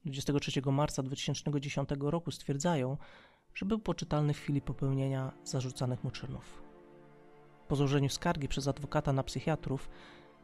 23 0.06 0.62
marca 0.72 1.04
2010 1.04 1.90
roku 2.00 2.32
stwierdzają, 2.32 2.98
że 3.56 3.66
był 3.66 3.80
poczytalny 3.80 4.34
w 4.34 4.40
chwili 4.40 4.62
popełnienia 4.62 5.32
zarzucanych 5.44 6.04
mu 6.04 6.12
czynów. 6.12 6.62
Po 7.68 7.76
złożeniu 7.76 8.10
skargi 8.10 8.48
przez 8.48 8.68
adwokata 8.68 9.14
na 9.14 9.24
psychiatrów 9.24 9.90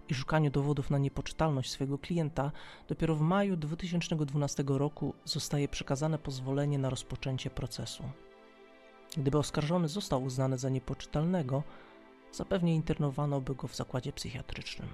i 0.09 0.13
szukaniu 0.13 0.51
dowodów 0.51 0.89
na 0.89 0.97
niepoczytalność 0.97 1.71
swojego 1.71 1.97
klienta, 1.97 2.51
dopiero 2.87 3.15
w 3.15 3.21
maju 3.21 3.57
2012 3.57 4.63
roku 4.67 5.13
zostaje 5.25 5.67
przekazane 5.67 6.17
pozwolenie 6.17 6.77
na 6.77 6.89
rozpoczęcie 6.89 7.49
procesu. 7.49 8.03
Gdyby 9.17 9.37
oskarżony 9.37 9.87
został 9.87 10.23
uznany 10.23 10.57
za 10.57 10.69
niepoczytalnego, 10.69 11.63
zapewne 12.31 12.75
internowano 12.75 13.41
by 13.41 13.55
go 13.55 13.67
w 13.67 13.75
zakładzie 13.75 14.13
psychiatrycznym. 14.13 14.87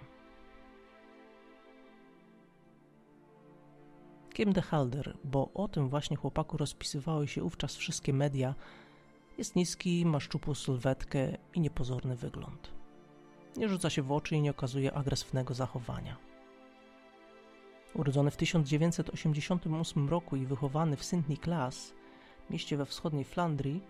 Kim 4.34 4.54
de 4.54 4.62
Halder, 4.62 5.18
bo 5.24 5.50
o 5.54 5.68
tym 5.68 5.90
właśnie 5.90 6.18
chłopaku 6.18 6.58
rozpisywały 6.58 7.28
się 7.28 7.42
wówczas 7.42 7.76
wszystkie 7.76 8.14
media, 8.14 8.56
jest 9.38 9.56
niski, 9.56 10.06
ma 10.06 10.20
szczupłą 10.20 10.54
sylwetkę 10.54 11.38
i 11.54 11.60
niepozorny 11.60 12.16
wygląd. 12.16 12.72
Nie 13.58 13.70
rzuca 13.70 13.90
się 13.90 14.02
w 14.02 14.12
oczy 14.12 14.36
i 14.36 14.42
nie 14.42 14.52
okazuje 14.52 14.94
agresywnego 14.94 15.54
zachowania. 15.54 16.18
Urodzony 17.94 18.32
w 18.32 18.38
1988 18.38 20.10
roku 20.10 20.36
i 20.36 20.46
wychowany 20.46 20.98
w 20.98 21.04
Saint-Nicolas, 21.04 21.94
mieście 22.50 22.78
we 22.78 22.86
wschodniej 22.86 23.24
Flandrii, 23.24 23.82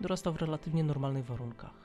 dorastał 0.00 0.32
w 0.32 0.36
relatywnie 0.36 0.84
normalnych 0.84 1.24
warunkach. 1.24 1.83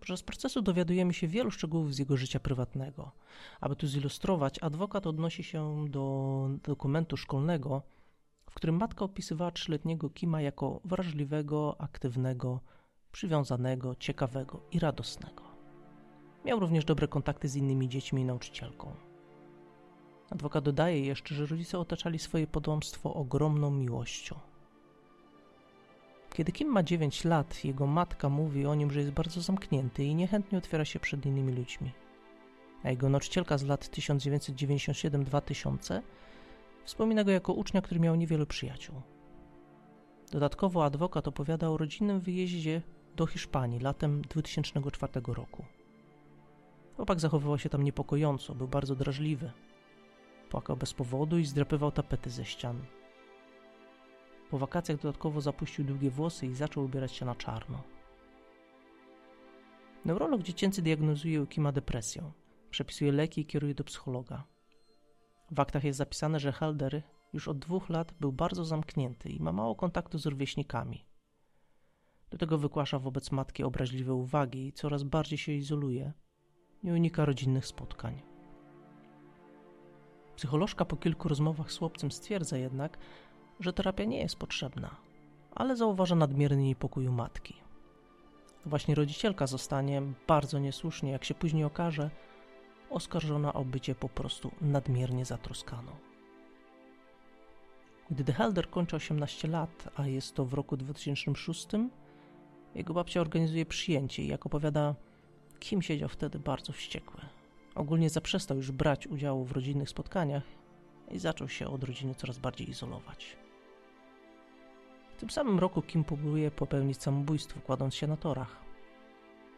Podczas 0.00 0.22
procesu 0.22 0.62
dowiadujemy 0.62 1.14
się 1.14 1.28
wielu 1.28 1.50
szczegółów 1.50 1.94
z 1.94 1.98
jego 1.98 2.16
życia 2.16 2.40
prywatnego. 2.40 3.12
Aby 3.60 3.76
tu 3.76 3.86
zilustrować, 3.86 4.58
adwokat 4.58 5.06
odnosi 5.06 5.44
się 5.44 5.86
do 5.88 6.48
dokumentu 6.62 7.16
szkolnego, 7.16 7.82
w 8.50 8.54
którym 8.54 8.76
matka 8.76 9.04
opisywała 9.04 9.50
trzyletniego 9.50 10.10
Kima 10.10 10.40
jako 10.40 10.80
wrażliwego, 10.84 11.80
aktywnego, 11.80 12.60
przywiązanego, 13.12 13.94
ciekawego 13.94 14.60
i 14.72 14.78
radosnego. 14.78 15.42
Miał 16.44 16.60
również 16.60 16.84
dobre 16.84 17.08
kontakty 17.08 17.48
z 17.48 17.56
innymi 17.56 17.88
dziećmi 17.88 18.22
i 18.22 18.24
nauczycielką. 18.24 18.94
Adwokat 20.30 20.64
dodaje 20.64 21.00
jeszcze, 21.00 21.34
że 21.34 21.46
rodzice 21.46 21.78
otaczali 21.78 22.18
swoje 22.18 22.46
podomstwo 22.46 23.14
ogromną 23.14 23.70
miłością. 23.70 24.49
Kiedy 26.40 26.52
Kim 26.52 26.68
ma 26.68 26.82
9 26.82 27.24
lat, 27.24 27.64
jego 27.64 27.86
matka 27.86 28.28
mówi 28.28 28.66
o 28.66 28.74
nim, 28.74 28.90
że 28.90 29.00
jest 29.00 29.12
bardzo 29.12 29.40
zamknięty 29.40 30.04
i 30.04 30.14
niechętnie 30.14 30.58
otwiera 30.58 30.84
się 30.84 31.00
przed 31.00 31.26
innymi 31.26 31.52
ludźmi. 31.52 31.92
A 32.82 32.90
jego 32.90 33.08
nauczycielka 33.08 33.58
z 33.58 33.64
lat 33.64 33.84
1997-2000 33.84 36.00
wspomina 36.84 37.24
go 37.24 37.30
jako 37.30 37.52
ucznia, 37.52 37.82
który 37.82 38.00
miał 38.00 38.16
niewielu 38.16 38.46
przyjaciół. 38.46 38.94
Dodatkowo 40.30 40.84
adwokat 40.84 41.28
opowiada 41.28 41.68
o 41.68 41.76
rodzinnym 41.76 42.20
wyjeździe 42.20 42.82
do 43.16 43.26
Hiszpanii 43.26 43.80
latem 43.80 44.22
2004 44.22 45.12
roku. 45.26 45.64
Chłopak 46.96 47.20
zachowywał 47.20 47.58
się 47.58 47.68
tam 47.68 47.82
niepokojąco, 47.82 48.54
był 48.54 48.68
bardzo 48.68 48.94
drażliwy. 48.94 49.50
Płakał 50.50 50.76
bez 50.76 50.94
powodu 50.94 51.38
i 51.38 51.44
zdrapywał 51.44 51.92
tapety 51.92 52.30
ze 52.30 52.44
ścian. 52.44 52.80
Po 54.50 54.58
wakacjach 54.58 55.00
dodatkowo 55.00 55.40
zapuścił 55.40 55.84
długie 55.84 56.10
włosy 56.10 56.46
i 56.46 56.54
zaczął 56.54 56.84
ubierać 56.84 57.12
się 57.12 57.26
na 57.26 57.34
czarno. 57.34 57.82
Neurolog 60.04 60.42
dziecięcy 60.42 60.82
diagnozuje 60.82 61.46
Kima 61.46 61.72
depresją. 61.72 62.32
Przepisuje 62.70 63.12
leki 63.12 63.40
i 63.40 63.46
kieruje 63.46 63.74
do 63.74 63.84
psychologa. 63.84 64.44
W 65.50 65.60
aktach 65.60 65.84
jest 65.84 65.98
zapisane, 65.98 66.40
że 66.40 66.52
Helder 66.52 67.02
już 67.32 67.48
od 67.48 67.58
dwóch 67.58 67.88
lat 67.88 68.14
był 68.20 68.32
bardzo 68.32 68.64
zamknięty 68.64 69.28
i 69.28 69.40
ma 69.40 69.52
mało 69.52 69.74
kontaktu 69.74 70.18
z 70.18 70.26
rówieśnikami. 70.26 71.04
Do 72.30 72.38
tego 72.38 72.58
wykłasza 72.58 72.98
wobec 72.98 73.30
matki 73.30 73.64
obraźliwe 73.64 74.14
uwagi 74.14 74.66
i 74.66 74.72
coraz 74.72 75.02
bardziej 75.02 75.38
się 75.38 75.52
izoluje. 75.52 76.12
Nie 76.82 76.92
unika 76.92 77.24
rodzinnych 77.24 77.66
spotkań. 77.66 78.22
Psycholożka 80.36 80.84
po 80.84 80.96
kilku 80.96 81.28
rozmowach 81.28 81.72
z 81.72 81.78
chłopcem 81.78 82.10
stwierdza 82.10 82.58
jednak, 82.58 82.98
że 83.60 83.72
terapia 83.72 84.04
nie 84.04 84.18
jest 84.18 84.36
potrzebna, 84.36 84.96
ale 85.54 85.76
zauważa 85.76 86.14
nadmierny 86.14 86.62
niepokój 86.62 87.08
matki. 87.08 87.54
Właśnie 88.66 88.94
rodzicielka 88.94 89.46
zostanie 89.46 90.02
bardzo 90.26 90.58
niesłusznie, 90.58 91.10
jak 91.10 91.24
się 91.24 91.34
później 91.34 91.64
okaże, 91.64 92.10
oskarżona 92.90 93.52
o 93.52 93.64
bycie 93.64 93.94
po 93.94 94.08
prostu 94.08 94.50
nadmiernie 94.60 95.24
zatroskaną. 95.24 95.92
Gdy 98.10 98.24
De 98.24 98.32
Helder 98.32 98.70
kończy 98.70 98.96
18 98.96 99.48
lat, 99.48 99.88
a 99.96 100.06
jest 100.06 100.34
to 100.34 100.44
w 100.44 100.54
roku 100.54 100.76
2006, 100.76 101.66
jego 102.74 102.94
babcia 102.94 103.20
organizuje 103.20 103.66
przyjęcie 103.66 104.22
i 104.22 104.26
jak 104.26 104.46
opowiada, 104.46 104.94
Kim 105.60 105.82
siedział 105.82 106.08
wtedy 106.08 106.38
bardzo 106.38 106.72
wściekły. 106.72 107.20
Ogólnie 107.74 108.10
zaprzestał 108.10 108.56
już 108.56 108.70
brać 108.70 109.06
udziału 109.06 109.44
w 109.44 109.52
rodzinnych 109.52 109.88
spotkaniach 109.88 110.42
i 111.10 111.18
zaczął 111.18 111.48
się 111.48 111.68
od 111.68 111.84
rodziny 111.84 112.14
coraz 112.14 112.38
bardziej 112.38 112.70
izolować. 112.70 113.36
W 115.20 115.22
tym 115.22 115.30
samym 115.30 115.58
roku 115.58 115.82
Kim 115.82 116.04
próbuje 116.04 116.50
popełnić 116.50 117.02
samobójstwo, 117.02 117.60
kładąc 117.60 117.94
się 117.94 118.06
na 118.06 118.16
torach. 118.16 118.56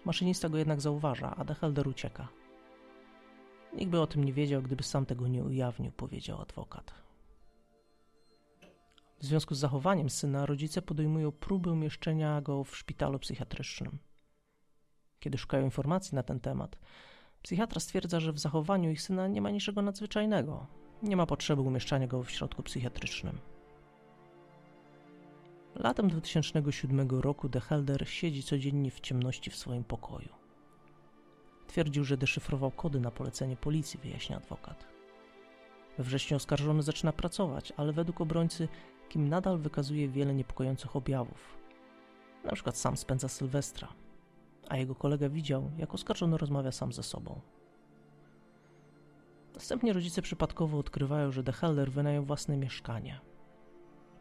Maszynista 0.04 0.48
go 0.48 0.58
jednak 0.58 0.80
zauważa, 0.80 1.36
a 1.36 1.44
Dehelder 1.44 1.88
ucieka. 1.88 2.28
Nikt 3.72 3.90
by 3.90 4.00
o 4.00 4.06
tym 4.06 4.24
nie 4.24 4.32
wiedział, 4.32 4.62
gdyby 4.62 4.82
sam 4.82 5.06
tego 5.06 5.28
nie 5.28 5.44
ujawnił, 5.44 5.92
powiedział 5.92 6.40
adwokat. 6.40 6.94
W 9.20 9.24
związku 9.24 9.54
z 9.54 9.58
zachowaniem 9.58 10.10
syna 10.10 10.46
rodzice 10.46 10.82
podejmują 10.82 11.32
próby 11.32 11.70
umieszczenia 11.70 12.40
go 12.40 12.64
w 12.64 12.76
szpitalu 12.76 13.18
psychiatrycznym. 13.18 13.98
Kiedy 15.20 15.38
szukają 15.38 15.64
informacji 15.64 16.14
na 16.14 16.22
ten 16.22 16.40
temat, 16.40 16.78
psychiatra 17.42 17.80
stwierdza, 17.80 18.20
że 18.20 18.32
w 18.32 18.38
zachowaniu 18.38 18.90
ich 18.90 19.02
syna 19.02 19.28
nie 19.28 19.42
ma 19.42 19.50
niczego 19.50 19.82
nadzwyczajnego. 19.82 20.66
Nie 21.02 21.16
ma 21.16 21.26
potrzeby 21.26 21.62
umieszczania 21.62 22.06
go 22.06 22.22
w 22.22 22.30
środku 22.30 22.62
psychiatrycznym. 22.62 23.51
Latem 25.74 26.08
2007 26.08 27.08
roku 27.10 27.48
De 27.48 27.60
Helder 27.60 28.08
siedzi 28.08 28.42
codziennie 28.42 28.90
w 28.90 29.00
ciemności 29.00 29.50
w 29.50 29.56
swoim 29.56 29.84
pokoju. 29.84 30.28
Twierdził, 31.66 32.04
że 32.04 32.16
deszyfrował 32.16 32.70
kody 32.70 33.00
na 33.00 33.10
polecenie 33.10 33.56
policji, 33.56 34.00
wyjaśnia 34.02 34.36
adwokat. 34.36 34.86
We 35.98 36.04
wrześniu 36.04 36.36
oskarżony 36.36 36.82
zaczyna 36.82 37.12
pracować, 37.12 37.72
ale 37.76 37.92
według 37.92 38.20
obrońcy 38.20 38.68
Kim 39.08 39.28
nadal 39.28 39.58
wykazuje 39.58 40.08
wiele 40.08 40.34
niepokojących 40.34 40.96
objawów. 40.96 41.58
Na 42.44 42.52
przykład 42.52 42.76
sam 42.76 42.96
spędza 42.96 43.28
Sylwestra, 43.28 43.88
a 44.68 44.76
jego 44.76 44.94
kolega 44.94 45.28
widział, 45.28 45.70
jak 45.78 45.94
oskarżony 45.94 46.38
rozmawia 46.38 46.72
sam 46.72 46.92
ze 46.92 47.02
sobą. 47.02 47.40
Następnie 49.54 49.92
rodzice 49.92 50.22
przypadkowo 50.22 50.78
odkrywają, 50.78 51.30
że 51.32 51.42
De 51.42 51.52
Helder 51.52 51.92
wynajął 51.92 52.24
własne 52.24 52.56
mieszkanie. 52.56 53.31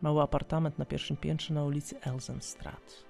Mały 0.01 0.21
apartament 0.21 0.77
na 0.77 0.85
pierwszym 0.85 1.17
piętrze 1.17 1.53
na 1.53 1.63
ulicy 1.63 2.01
Elsenstraat. 2.01 3.03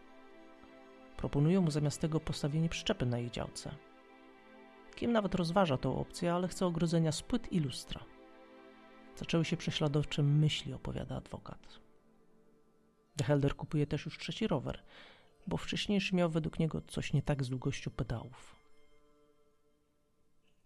Proponują 1.18 1.62
mu 1.62 1.72
zamiast 1.72 2.02
tego 2.02 2.20
postawienie 2.20 2.70
przyczepy 2.70 3.06
na 3.06 3.20
ich 3.20 3.32
działce. 3.32 3.76
Kim 4.96 5.12
nawet 5.12 5.36
rozważa 5.36 5.78
tę 5.78 5.90
opcję, 5.90 6.34
ale 6.34 6.48
chce 6.48 6.66
ogrodzenia 6.66 7.12
z 7.12 7.22
płyt 7.22 7.52
i 7.52 7.60
lustra. 7.60 8.04
Zaczęły 9.16 9.46
się 9.46 9.58
prześladowcze 9.58 10.24
myśli, 10.24 10.74
opowiada 10.74 11.16
adwokat. 11.16 11.80
De 13.16 13.24
Helder 13.24 13.56
kupuje 13.56 13.88
też 13.88 14.06
już 14.06 14.18
trzeci 14.18 14.48
rower, 14.48 14.84
bo 15.48 15.58
wcześniejszy 15.58 16.16
miał 16.16 16.30
według 16.30 16.60
niego 16.60 16.82
coś 16.82 17.14
nie 17.14 17.22
tak 17.22 17.44
z 17.44 17.50
długością 17.50 17.92
pedałów. 17.92 18.56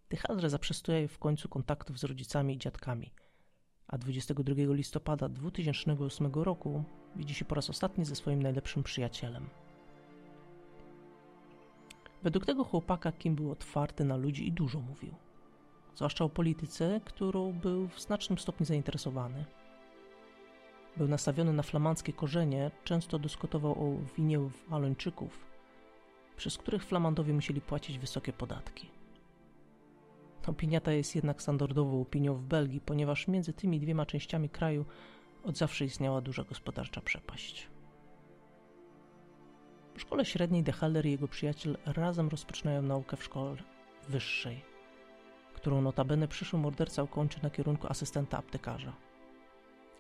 De 0.10 0.18
Helder 0.18 0.50
zaprzestuje 0.50 1.08
w 1.08 1.20
końcu 1.20 1.50
kontaktów 1.50 2.00
z 2.00 2.04
rodzicami 2.04 2.54
i 2.54 2.58
dziadkami, 2.58 3.12
a 3.88 3.98
22 3.98 4.74
listopada 4.74 5.30
2008 5.30 6.32
roku 6.34 6.84
widzi 7.16 7.34
się 7.34 7.46
po 7.46 7.56
raz 7.56 7.70
ostatni 7.70 8.06
ze 8.06 8.16
swoim 8.16 8.44
najlepszym 8.44 8.84
przyjacielem. 8.84 9.50
Według 12.24 12.46
tego 12.46 12.64
chłopaka 12.64 13.12
Kim 13.12 13.36
był 13.36 13.52
otwarty 13.52 14.06
na 14.06 14.16
ludzi 14.18 14.48
i 14.48 14.52
dużo 14.52 14.80
mówił 14.80 15.16
zwłaszcza 15.96 16.26
o 16.26 16.30
polityce, 16.30 17.02
którą 17.06 17.54
był 17.54 17.88
w 17.88 18.02
znacznym 18.02 18.40
stopniu 18.40 18.66
zainteresowany. 18.66 19.46
Był 20.98 21.08
nastawiony 21.08 21.54
na 21.54 21.64
flamandzkie 21.64 22.14
korzenie, 22.14 22.72
często 22.84 23.20
dyskutował 23.20 23.72
o 23.72 23.98
winie 24.18 24.40
Walończyków, 24.70 25.46
przez 26.38 26.58
których 26.58 26.84
flamandowie 26.86 27.34
musieli 27.34 27.62
płacić 27.62 28.00
wysokie 28.00 28.34
podatki. 28.34 28.95
Opinia 30.48 30.82
ta 30.82 30.92
jest 30.92 31.16
jednak 31.16 31.42
standardową 31.42 32.02
opinią 32.02 32.36
w 32.36 32.44
Belgii, 32.44 32.82
ponieważ 32.82 33.28
między 33.28 33.54
tymi 33.54 33.80
dwiema 33.80 34.06
częściami 34.06 34.50
kraju 34.50 34.86
od 35.44 35.58
zawsze 35.58 35.86
istniała 35.86 36.22
duża 36.22 36.44
gospodarcza 36.44 37.02
przepaść. 37.02 37.68
W 39.96 40.02
szkole 40.02 40.26
średniej 40.26 40.64
De 40.64 40.72
Haller 40.72 41.06
i 41.06 41.12
jego 41.12 41.28
przyjaciel 41.28 41.78
razem 41.86 42.30
rozpoczynają 42.30 42.82
naukę 42.82 43.18
w 43.18 43.24
szkole 43.24 43.56
wyższej 44.10 44.76
którą 45.66 45.82
notabene 45.82 46.28
przyszły 46.28 46.60
morderca 46.60 47.04
ukończy 47.04 47.40
na 47.44 47.50
kierunku 47.50 47.88
asystenta 47.88 48.38
aptekarza. 48.38 48.94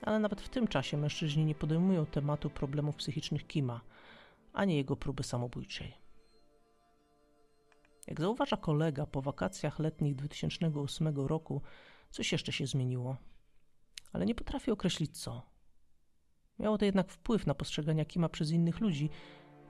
Ale 0.01 0.19
nawet 0.19 0.41
w 0.41 0.49
tym 0.49 0.67
czasie 0.67 0.97
mężczyźni 0.97 1.45
nie 1.45 1.55
podejmują 1.55 2.05
tematu 2.05 2.49
problemów 2.49 2.95
psychicznych 2.95 3.47
Kima, 3.47 3.81
ani 4.53 4.75
jego 4.75 4.95
próby 4.95 5.23
samobójczej. 5.23 6.04
Jak 8.07 8.21
zauważa 8.21 8.57
kolega, 8.57 9.05
po 9.05 9.21
wakacjach 9.21 9.79
letnich 9.79 10.15
2008 10.15 11.07
roku 11.15 11.61
coś 12.09 12.31
jeszcze 12.31 12.51
się 12.51 12.67
zmieniło, 12.67 13.17
ale 14.13 14.25
nie 14.25 14.35
potrafi 14.35 14.71
określić 14.71 15.21
co. 15.21 15.41
Miało 16.59 16.77
to 16.77 16.85
jednak 16.85 17.11
wpływ 17.11 17.47
na 17.47 17.53
postrzegania 17.53 18.05
Kima 18.05 18.29
przez 18.29 18.51
innych 18.51 18.79
ludzi, 18.79 19.09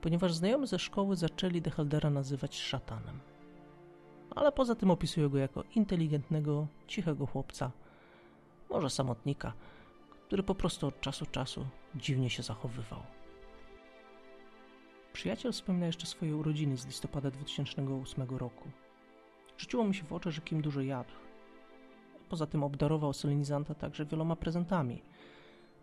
ponieważ 0.00 0.34
znajomi 0.34 0.66
ze 0.66 0.78
szkoły 0.78 1.16
zaczęli 1.16 1.62
Deheldera 1.62 2.10
nazywać 2.10 2.56
szatanem 2.56 3.20
ale 4.36 4.52
poza 4.52 4.74
tym 4.74 4.90
opisują 4.90 5.28
go 5.28 5.38
jako 5.38 5.64
inteligentnego, 5.74 6.66
cichego 6.86 7.26
chłopca, 7.26 7.70
może 8.70 8.90
samotnika, 8.90 9.52
który 10.26 10.42
po 10.42 10.54
prostu 10.54 10.86
od 10.86 11.00
czasu 11.00 11.26
czasu 11.26 11.66
dziwnie 11.94 12.30
się 12.30 12.42
zachowywał. 12.42 13.02
Przyjaciel 15.16 15.52
wspomina 15.52 15.86
jeszcze 15.86 16.06
swoje 16.06 16.36
urodziny 16.36 16.76
z 16.76 16.86
listopada 16.86 17.30
2008 17.30 18.36
roku. 18.36 18.70
Rzuciło 19.58 19.84
mi 19.84 19.94
się 19.94 20.04
w 20.04 20.12
oczy, 20.12 20.30
że 20.30 20.40
Kim 20.40 20.62
dużo 20.62 20.80
jadł. 20.80 21.10
Poza 22.28 22.46
tym 22.46 22.62
obdarował 22.62 23.12
solenizanta 23.12 23.74
także 23.74 24.04
wieloma 24.06 24.36
prezentami. 24.36 25.02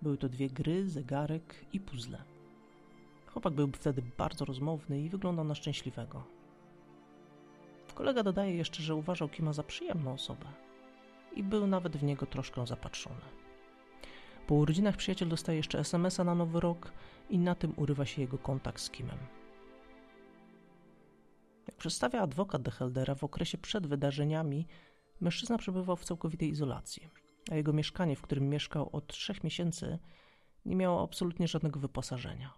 Były 0.02 0.18
to 0.18 0.30
dwie 0.30 0.50
gry, 0.50 0.90
zegarek 0.90 1.66
i 1.74 1.80
puzzle. 1.80 2.24
Chłopak 3.28 3.54
był 3.54 3.68
wtedy 3.68 4.02
bardzo 4.18 4.46
rozmowny 4.46 5.02
i 5.02 5.10
wyglądał 5.10 5.46
na 5.46 5.56
szczęśliwego. 5.56 6.24
Kolega 7.96 8.24
dodaje 8.24 8.56
jeszcze, 8.56 8.84
że 8.84 8.96
uważał 8.96 9.30
Kima 9.30 9.54
za 9.54 9.64
przyjemną 9.64 10.14
osobę 10.14 10.46
i 11.36 11.44
był 11.44 11.68
nawet 11.68 11.98
w 11.98 12.04
niego 12.04 12.26
troszkę 12.26 12.68
zapatrzony. 12.68 13.43
Po 14.48 14.56
urodzinach 14.56 14.98
przyjaciel 14.98 15.30
dostaje 15.30 15.58
jeszcze 15.58 15.80
SMS-a 15.80 16.24
na 16.24 16.36
nowy 16.36 16.60
rok 16.60 16.92
i 17.30 17.40
na 17.40 17.56
tym 17.56 17.74
urywa 17.78 18.06
się 18.06 18.22
jego 18.22 18.38
kontakt 18.38 18.82
z 18.82 18.90
Kimem. 18.90 19.18
Jak 21.68 21.78
przedstawia 21.78 22.22
adwokat 22.22 22.62
de 22.62 22.72
Heldera, 22.72 23.16
w 23.16 23.24
okresie 23.24 23.58
przed 23.58 23.88
wydarzeniami 23.88 24.68
mężczyzna 25.22 25.58
przebywał 25.58 25.96
w 25.96 26.06
całkowitej 26.06 26.50
izolacji, 26.50 27.10
a 27.52 27.56
jego 27.56 27.74
mieszkanie, 27.74 28.16
w 28.16 28.22
którym 28.22 28.50
mieszkał 28.50 28.90
od 28.92 29.08
trzech 29.08 29.44
miesięcy, 29.44 30.00
nie 30.66 30.76
miało 30.76 31.04
absolutnie 31.04 31.48
żadnego 31.48 31.80
wyposażenia. 31.80 32.54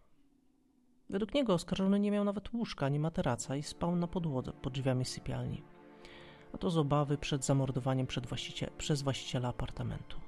Według 1.09 1.33
niego 1.33 1.53
oskarżony 1.53 1.99
nie 1.99 2.11
miał 2.11 2.23
nawet 2.23 2.53
łóżka 2.53 2.85
ani 2.85 2.99
materaca 2.99 3.55
i 3.55 3.63
spał 3.63 3.95
na 3.95 4.07
podłodze 4.07 4.53
pod 4.53 4.73
drzwiami 4.73 5.05
sypialni. 5.05 5.63
A 6.53 6.57
to 6.57 6.69
z 6.69 6.77
obawy 6.77 7.17
przed 7.17 7.45
zamordowaniem 7.45 8.07
przed 8.07 8.27
właściciel, 8.27 8.69
przez 8.77 9.01
właściciela 9.01 9.49
apartamentu. 9.49 10.24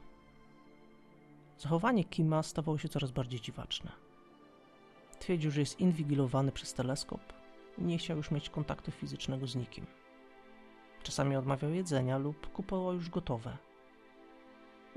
Zachowanie 1.57 2.03
Kima 2.03 2.43
stawało 2.43 2.77
się 2.77 2.89
coraz 2.89 3.11
bardziej 3.11 3.41
dziwaczne. 3.41 3.91
Twierdził, 5.19 5.51
że 5.51 5.59
jest 5.59 5.79
inwigilowany 5.79 6.51
przez 6.51 6.73
teleskop 6.73 7.33
i 7.77 7.83
nie 7.83 7.97
chciał 7.97 8.17
już 8.17 8.31
mieć 8.31 8.49
kontaktu 8.49 8.91
fizycznego 8.91 9.47
z 9.47 9.55
nikim. 9.55 9.85
Czasami 11.03 11.35
odmawiał 11.35 11.71
jedzenia 11.71 12.17
lub 12.17 12.51
kupował 12.51 12.93
już 12.93 13.09
gotowe. 13.09 13.57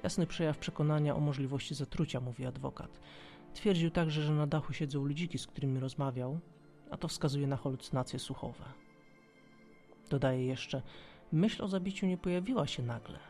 Jasny 0.03 0.27
przejaw 0.27 0.59
przekonania 0.59 1.17
o 1.17 1.21
możliwości 1.21 1.75
zatrucia, 1.75 2.21
mówi 2.21 2.47
adwokat. 2.47 3.01
Twierdził 3.55 3.91
także, 3.91 4.23
że 4.23 4.33
na 4.33 4.47
dachu 4.47 4.73
siedzą 4.73 5.05
ludziki, 5.05 5.39
z 5.39 5.47
którymi 5.47 5.81
rozmawiał, 5.81 6.41
a 6.91 6.97
to 6.97 7.09
wskazuje 7.09 7.47
na 7.47 7.57
halucynacje 7.57 8.19
słuchowe. 8.19 8.65
Dodaje 10.11 10.47
jeszcze, 10.47 10.83
myśl 11.33 11.65
o 11.65 11.69
zabiciu 11.69 12.07
nie 12.07 12.19
pojawiła 12.19 12.67
się 12.67 12.83
nagle. 12.83 13.30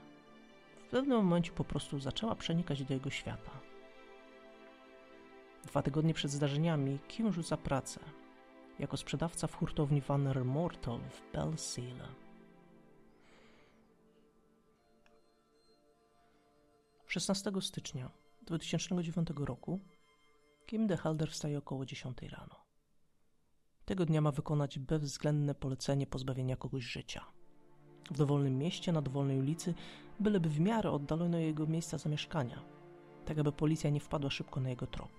W 0.90 0.92
pewnym 0.92 1.16
momencie 1.16 1.52
po 1.52 1.64
prostu 1.64 2.00
zaczęła 2.00 2.34
przenikać 2.34 2.84
do 2.84 2.94
jego 2.94 3.10
świata. 3.10 3.50
Dwa 5.64 5.82
tygodnie 5.82 6.14
przed 6.14 6.30
zdarzeniami 6.30 6.98
Kim 7.08 7.32
rzuca 7.32 7.56
pracę 7.56 8.00
jako 8.78 8.96
sprzedawca 8.96 9.46
w 9.46 9.54
hurtowni 9.54 10.00
Van 10.00 10.44
Mortal 10.44 11.00
w 11.10 11.32
Bellseale. 11.32 12.08
16 17.06 17.52
stycznia 17.60 18.10
2009 18.42 19.28
roku 19.36 19.80
Kim 20.66 20.86
de 20.86 20.96
Halder 20.96 21.30
wstaje 21.30 21.58
około 21.58 21.86
10 21.86 22.22
rano. 22.22 22.64
Tego 23.84 24.06
dnia 24.06 24.20
ma 24.20 24.30
wykonać 24.32 24.78
bezwzględne 24.78 25.54
polecenie 25.54 26.06
pozbawienia 26.06 26.56
kogoś 26.56 26.84
życia. 26.84 27.39
W 28.10 28.16
dowolnym 28.16 28.58
mieście, 28.58 28.92
na 28.92 29.02
dowolnej 29.02 29.38
ulicy, 29.38 29.74
byleby 30.20 30.48
w 30.48 30.60
miarę 30.60 30.90
oddalono 30.90 31.38
jego 31.38 31.66
miejsca 31.66 31.98
zamieszkania, 31.98 32.62
tak 33.24 33.38
aby 33.38 33.52
policja 33.52 33.90
nie 33.90 34.00
wpadła 34.00 34.30
szybko 34.30 34.60
na 34.60 34.68
jego 34.70 34.86
trop. 34.86 35.10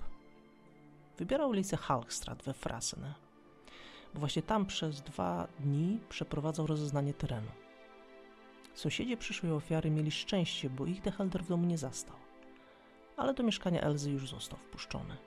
Wybierał 1.17 1.50
ulicę 1.50 1.78
Halkstrat 1.78 2.44
we 2.44 2.54
Frasen, 2.54 3.13
bo 4.13 4.20
właśnie 4.20 4.41
tam 4.41 4.65
przez 4.65 5.02
dwa 5.02 5.48
dni 5.60 6.00
przeprowadzał 6.10 6.67
rozeznanie 6.67 7.13
terenu. 7.13 7.52
Sąsiedzi 8.74 9.17
przyszłej 9.17 9.52
ofiary 9.52 9.91
mieli 9.91 10.12
szczęście, 10.12 10.70
bo 10.70 10.86
ich 10.86 11.02
de 11.02 11.12
Halder 11.12 11.44
w 11.44 11.48
domu 11.48 11.65
nie 11.65 11.78
zastał, 11.78 12.15
ale 13.17 13.34
do 13.34 13.44
mieszkania 13.44 13.82
Elzy 13.82 14.12
już 14.12 14.30
został 14.30 14.60
wpuszczony. 14.60 15.17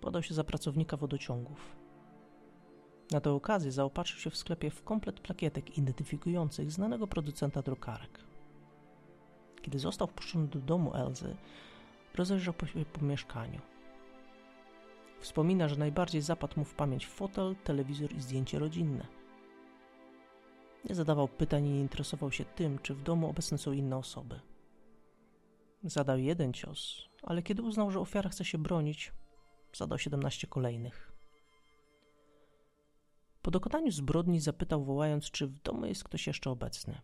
Podał 0.00 0.22
się 0.22 0.34
za 0.34 0.44
pracownika 0.44 0.96
wodociągów. 0.96 1.83
Na 3.10 3.20
tę 3.20 3.30
okazję 3.30 3.72
zaopatrzył 3.72 4.20
się 4.20 4.30
w 4.30 4.36
sklepie 4.36 4.70
w 4.70 4.82
komplet 4.82 5.20
plakietek 5.20 5.78
identyfikujących 5.78 6.72
znanego 6.72 7.06
producenta 7.06 7.62
drukarek. 7.62 8.20
Kiedy 9.62 9.78
został 9.78 10.08
wpuszczony 10.08 10.46
do 10.46 10.58
domu 10.58 10.94
Elzy, 10.94 11.36
rozejrzał 12.14 12.54
się 12.66 12.84
po 12.84 13.04
mieszkaniu. 13.04 13.60
Wspomina, 15.20 15.68
że 15.68 15.76
najbardziej 15.76 16.22
zapadł 16.22 16.58
mu 16.58 16.64
w 16.64 16.74
pamięć 16.74 17.06
fotel, 17.06 17.56
telewizor 17.64 18.12
i 18.12 18.20
zdjęcie 18.20 18.58
rodzinne. 18.58 19.06
Nie 20.88 20.94
zadawał 20.94 21.28
pytań 21.28 21.66
i 21.66 21.70
nie 21.70 21.80
interesował 21.80 22.32
się 22.32 22.44
tym, 22.44 22.78
czy 22.78 22.94
w 22.94 23.02
domu 23.02 23.30
obecne 23.30 23.58
są 23.58 23.72
inne 23.72 23.96
osoby. 23.96 24.40
Zadał 25.82 26.18
jeden 26.18 26.52
cios, 26.52 27.08
ale 27.22 27.42
kiedy 27.42 27.62
uznał, 27.62 27.90
że 27.90 28.00
ofiara 28.00 28.30
chce 28.30 28.44
się 28.44 28.58
bronić, 28.58 29.12
zadał 29.72 29.98
17 29.98 30.46
kolejnych. 30.46 31.13
Po 33.44 33.50
dokonaniu 33.50 33.90
zbrodni 33.90 34.40
zapytał, 34.40 34.84
wołając, 34.84 35.30
czy 35.30 35.46
w 35.46 35.62
domu 35.62 35.86
jest 35.86 36.04
ktoś 36.04 36.26
jeszcze 36.26 36.50
obecny. 36.50 37.00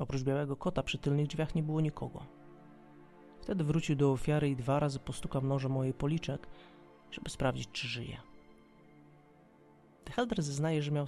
Oprócz 0.00 0.22
białego 0.22 0.56
kota 0.56 0.82
przy 0.82 0.98
tylnych 0.98 1.26
drzwiach 1.26 1.54
nie 1.54 1.62
było 1.62 1.80
nikogo. 1.80 2.26
Wtedy 3.40 3.64
wrócił 3.64 3.96
do 3.96 4.12
ofiary 4.12 4.50
i 4.50 4.56
dwa 4.56 4.80
razy 4.80 4.98
postukał 4.98 5.42
nożem 5.42 5.76
o 5.76 5.84
jej 5.84 5.94
policzek, 5.94 6.46
żeby 7.10 7.30
sprawdzić, 7.30 7.68
czy 7.72 7.88
żyje. 7.88 8.20
Helder 10.10 10.42
zeznaje, 10.42 10.82
że 10.82 10.90
miał 10.90 11.06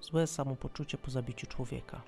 złe 0.00 0.26
samopoczucie 0.26 0.98
po 0.98 1.10
zabiciu 1.10 1.46
człowieka. 1.46 2.02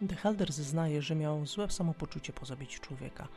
De 0.00 0.14
Helder 0.14 0.52
zeznaje, 0.52 1.02
że 1.02 1.14
miał 1.14 1.46
złe 1.46 1.70
samopoczucie 1.70 2.32
po 2.32 2.46
zabiciu 2.46 2.80
człowieka. 2.80 3.28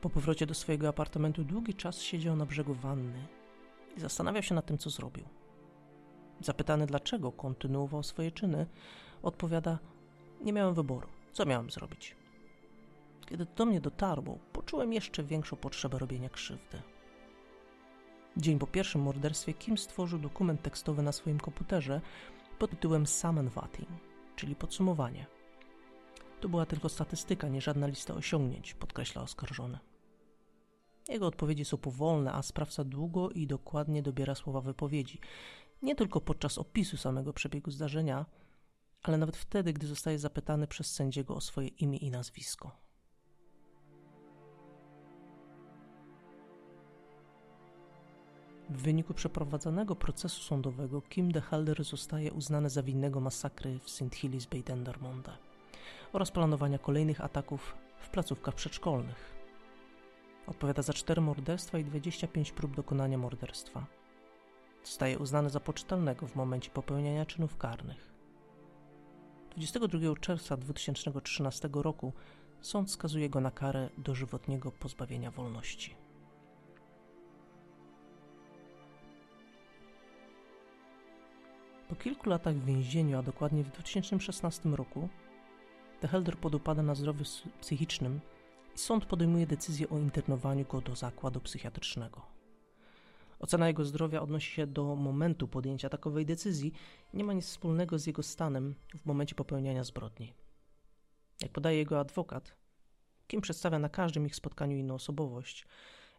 Po 0.00 0.10
powrocie 0.10 0.46
do 0.46 0.54
swojego 0.54 0.88
apartamentu 0.88 1.44
długi 1.44 1.74
czas 1.74 2.00
siedział 2.00 2.36
na 2.36 2.46
brzegu 2.46 2.74
wanny 2.74 3.43
i 3.96 4.00
zastanawiał 4.00 4.42
się 4.42 4.54
nad 4.54 4.66
tym, 4.66 4.78
co 4.78 4.90
zrobił. 4.90 5.24
Zapytany 6.40 6.86
dlaczego 6.86 7.32
kontynuował 7.32 8.02
swoje 8.02 8.30
czyny, 8.30 8.66
odpowiada: 9.22 9.78
Nie 10.40 10.52
miałem 10.52 10.74
wyboru. 10.74 11.08
Co 11.32 11.46
miałem 11.46 11.70
zrobić? 11.70 12.16
Kiedy 13.26 13.46
do 13.56 13.66
mnie 13.66 13.80
dotarło, 13.80 14.38
poczułem 14.52 14.92
jeszcze 14.92 15.22
większą 15.22 15.56
potrzebę 15.56 15.98
robienia 15.98 16.28
krzywdy. 16.28 16.82
Dzień 18.36 18.58
po 18.58 18.66
pierwszym 18.66 19.00
morderstwie 19.02 19.54
Kim 19.54 19.78
stworzył 19.78 20.18
dokument 20.18 20.62
tekstowy 20.62 21.02
na 21.02 21.12
swoim 21.12 21.40
komputerze 21.40 22.00
pod 22.58 22.70
tytułem 22.70 23.06
Sammenfatting, 23.06 23.88
czyli 24.36 24.56
podsumowanie. 24.56 25.26
To 26.40 26.48
była 26.48 26.66
tylko 26.66 26.88
statystyka, 26.88 27.48
nie 27.48 27.60
żadna 27.60 27.86
lista 27.86 28.14
osiągnięć, 28.14 28.74
podkreśla 28.74 29.22
oskarżony. 29.22 29.78
Jego 31.08 31.26
odpowiedzi 31.26 31.64
są 31.64 31.76
powolne, 31.76 32.32
a 32.32 32.42
sprawca 32.42 32.84
długo 32.84 33.30
i 33.30 33.46
dokładnie 33.46 34.02
dobiera 34.02 34.34
słowa 34.34 34.60
wypowiedzi. 34.60 35.20
Nie 35.82 35.94
tylko 35.94 36.20
podczas 36.20 36.58
opisu 36.58 36.96
samego 36.96 37.32
przebiegu 37.32 37.70
zdarzenia, 37.70 38.26
ale 39.02 39.18
nawet 39.18 39.36
wtedy, 39.36 39.72
gdy 39.72 39.86
zostaje 39.86 40.18
zapytany 40.18 40.66
przez 40.66 40.92
sędziego 40.92 41.34
o 41.34 41.40
swoje 41.40 41.68
imię 41.68 41.98
i 41.98 42.10
nazwisko. 42.10 42.70
W 48.70 48.82
wyniku 48.82 49.14
przeprowadzonego 49.14 49.96
procesu 49.96 50.42
sądowego 50.42 51.02
Kim 51.02 51.32
de 51.32 51.40
Helder 51.40 51.84
zostaje 51.84 52.32
uznany 52.32 52.70
za 52.70 52.82
winnego 52.82 53.20
masakry 53.20 53.78
w 53.78 53.90
St. 53.90 54.14
Hillis 54.14 54.46
Bay 54.46 54.62
Dendermonde 54.62 55.32
oraz 56.12 56.30
planowania 56.30 56.78
kolejnych 56.78 57.20
ataków 57.20 57.74
w 57.98 58.08
placówkach 58.08 58.54
przedszkolnych. 58.54 59.33
Odpowiada 60.46 60.82
za 60.82 60.92
cztery 60.92 61.20
morderstwa 61.20 61.78
i 61.78 61.84
25 61.84 62.52
prób 62.52 62.76
dokonania 62.76 63.18
morderstwa. 63.18 63.86
Zostaje 64.84 65.18
uznany 65.18 65.50
za 65.50 65.60
poczytalnego 65.60 66.26
w 66.26 66.36
momencie 66.36 66.70
popełniania 66.70 67.26
czynów 67.26 67.56
karnych. 67.56 68.14
22 69.50 69.98
czerwca 70.20 70.56
2013 70.56 71.68
roku 71.72 72.12
sąd 72.60 72.90
skazuje 72.90 73.30
go 73.30 73.40
na 73.40 73.50
karę 73.50 73.88
dożywotniego 73.98 74.72
pozbawienia 74.72 75.30
wolności. 75.30 75.96
Po 81.88 81.96
kilku 81.96 82.30
latach 82.30 82.54
w 82.54 82.64
więzieniu, 82.64 83.18
a 83.18 83.22
dokładnie 83.22 83.64
w 83.64 83.68
2016 83.68 84.68
roku, 84.68 85.08
Tehelder 86.00 86.36
podupada 86.36 86.82
na 86.82 86.94
zdrowiu 86.94 87.24
psychicznym 87.60 88.20
sąd 88.74 89.06
podejmuje 89.06 89.46
decyzję 89.46 89.88
o 89.88 89.98
internowaniu 89.98 90.64
go 90.64 90.80
do 90.80 90.96
zakładu 90.96 91.40
psychiatrycznego. 91.40 92.22
Ocena 93.38 93.68
jego 93.68 93.84
zdrowia 93.84 94.22
odnosi 94.22 94.52
się 94.52 94.66
do 94.66 94.96
momentu 94.96 95.48
podjęcia 95.48 95.88
takowej 95.88 96.26
decyzji 96.26 96.72
i 97.12 97.16
nie 97.16 97.24
ma 97.24 97.32
nic 97.32 97.44
wspólnego 97.44 97.98
z 97.98 98.06
jego 98.06 98.22
stanem 98.22 98.74
w 98.96 99.06
momencie 99.06 99.34
popełniania 99.34 99.84
zbrodni. 99.84 100.34
Jak 101.42 101.52
podaje 101.52 101.78
jego 101.78 102.00
adwokat, 102.00 102.56
Kim 103.26 103.40
przedstawia 103.40 103.78
na 103.78 103.88
każdym 103.88 104.26
ich 104.26 104.36
spotkaniu 104.36 104.76
inną 104.76 104.94
osobowość 104.94 105.66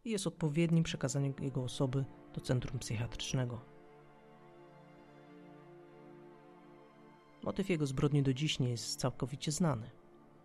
i 0.06 0.12
jest 0.12 0.28
odpowiednim 0.28 0.84
przekazaniem 0.84 1.34
jego 1.42 1.64
osoby 1.64 2.06
do 2.34 2.42
centrum 2.42 2.80
psychiatrycznego. 2.80 3.62
Motyw 7.44 7.70
jego 7.70 7.86
zbrodni 7.86 8.24
do 8.24 8.34
dziś 8.34 8.60
nie 8.60 8.70
jest 8.70 9.00
całkowicie 9.00 9.52
znany. 9.52 9.90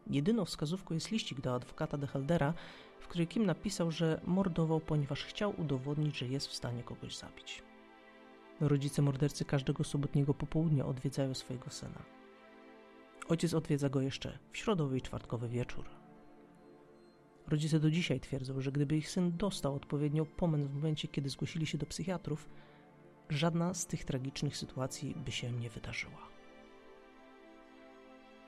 Jedyną 0.07 0.45
wskazówką 0.45 0.95
jest 0.95 1.11
liścik 1.11 1.41
do 1.41 1.55
adwokata 1.55 1.99
de 1.99 2.07
Heldera, 2.07 2.55
w 3.01 3.09
którym 3.09 3.27
Kim 3.27 3.47
napisał, 3.47 3.91
że 3.91 4.21
mordował, 4.25 4.81
ponieważ 4.81 5.25
chciał 5.25 5.61
udowodnić, 5.61 6.19
że 6.19 6.27
jest 6.27 6.49
w 6.49 6.55
stanie 6.55 6.83
kogoś 6.83 7.17
zabić. 7.17 7.63
Rodzice 8.61 9.03
mordercy 9.03 9.45
każdego 9.45 9.85
sobotniego 9.85 10.35
popołudnia 10.35 10.87
odwiedzają 10.87 11.35
swojego 11.35 11.71
syna. 11.71 12.03
Ojciec 13.29 13.55
odwiedza 13.55 13.89
go 13.89 14.01
jeszcze 14.01 14.39
w 14.53 14.59
środowy 14.59 14.99
i 14.99 15.03
czwartkowy 15.03 15.49
wieczór. 15.49 15.85
Rodzice 17.47 17.81
do 17.81 17.91
dzisiaj 17.91 18.21
twierdzą, 18.21 18.61
że 18.61 18.73
gdyby 18.73 18.97
ich 18.97 19.11
syn 19.11 19.37
dostał 19.37 19.75
odpowiednią 19.75 20.25
pomoc 20.27 20.61
w 20.61 20.75
momencie, 20.75 21.09
kiedy 21.09 21.29
zgłosili 21.29 21.67
się 21.67 21.79
do 21.79 21.87
psychiatrów, 21.87 22.49
żadna 23.29 23.75
z 23.75 23.87
tych 23.87 24.05
tragicznych 24.05 24.57
sytuacji 24.57 25.15
by 25.25 25.33
się 25.33 25.53
nie 25.53 25.71
wydarzyła. 25.71 26.30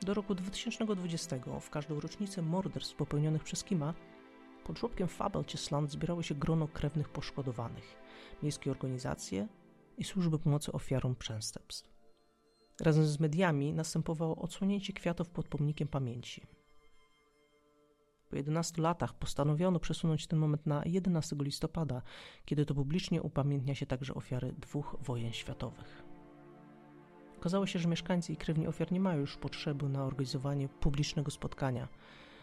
Do 0.02 0.14
roku 0.14 0.34
2020, 0.34 1.36
w 1.60 1.70
każdą 1.70 2.00
rocznicę 2.00 2.42
morderstw 2.42 2.96
popełnionych 2.96 3.44
przez 3.44 3.64
Kima, 3.64 3.94
pod 4.64 4.78
żłobkiem 4.78 5.08
Fabelciesland 5.08 5.90
zbierało 5.90 6.22
się 6.22 6.34
grono 6.34 6.68
krewnych 6.68 7.08
poszkodowanych, 7.08 7.96
miejskie 8.42 8.70
organizacje 8.70 9.48
i 9.98 10.04
służby 10.04 10.38
pomocy 10.38 10.72
ofiarom 10.72 11.16
przestępstw. 11.16 11.92
Razem 12.80 13.06
z 13.06 13.20
mediami 13.20 13.72
następowało 13.72 14.36
odsłonięcie 14.36 14.92
kwiatów 14.92 15.30
pod 15.30 15.48
pomnikiem 15.48 15.88
pamięci. 15.88 16.46
Po 18.30 18.36
11 18.36 18.82
latach 18.82 19.14
postanowiono 19.14 19.80
przesunąć 19.80 20.26
ten 20.26 20.38
moment 20.38 20.66
na 20.66 20.82
11 20.84 21.36
listopada, 21.40 22.02
kiedy 22.44 22.66
to 22.66 22.74
publicznie 22.74 23.22
upamiętnia 23.22 23.74
się 23.74 23.86
także 23.86 24.14
ofiary 24.14 24.52
dwóch 24.52 24.96
wojen 25.00 25.32
światowych. 25.32 26.11
Okazało 27.42 27.66
się, 27.66 27.78
że 27.78 27.88
mieszkańcy 27.88 28.32
i 28.32 28.36
krewni 28.36 28.66
ofiar 28.66 28.92
nie 28.92 29.00
mają 29.00 29.20
już 29.20 29.36
potrzeby 29.36 29.88
na 29.88 30.04
organizowanie 30.04 30.68
publicznego 30.68 31.30
spotkania, 31.30 31.88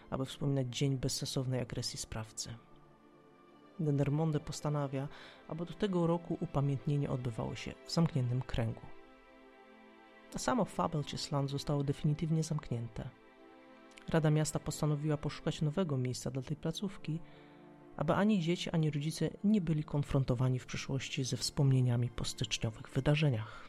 aby 0.10 0.26
wspominać 0.26 0.68
dzień 0.68 0.98
bezsensownej 0.98 1.62
agresji 1.62 2.00
sprawcy. 2.00 2.56
Dendermonde 3.80 4.40
postanawia, 4.40 5.08
aby 5.48 5.66
do 5.66 5.74
tego 5.74 6.08
roku 6.08 6.38
upamiętnienie 6.40 7.10
odbywało 7.10 7.56
się 7.56 7.74
w 7.86 7.92
zamkniętym 7.92 8.42
kręgu. 8.42 8.82
A 10.36 10.40
samo 10.40 10.66
Fabelciesland 10.66 11.50
zostało 11.50 11.84
definitywnie 11.84 12.44
zamknięte. 12.44 13.10
Rada 14.10 14.32
Miasta 14.32 14.60
postanowiła 14.60 15.18
poszukać 15.18 15.62
nowego 15.62 15.98
miejsca 15.98 16.32
dla 16.32 16.42
tej 16.42 16.58
placówki, 16.58 17.20
aby 17.98 18.14
ani 18.14 18.40
dzieci, 18.40 18.70
ani 18.70 18.92
rodzice 18.92 19.30
nie 19.44 19.62
byli 19.62 19.84
konfrontowani 19.84 20.60
w 20.60 20.66
przyszłości 20.66 21.24
ze 21.24 21.38
wspomnieniami 21.38 22.10
po 22.10 22.26
styczniowych 22.26 22.90
wydarzeniach. 22.90 23.69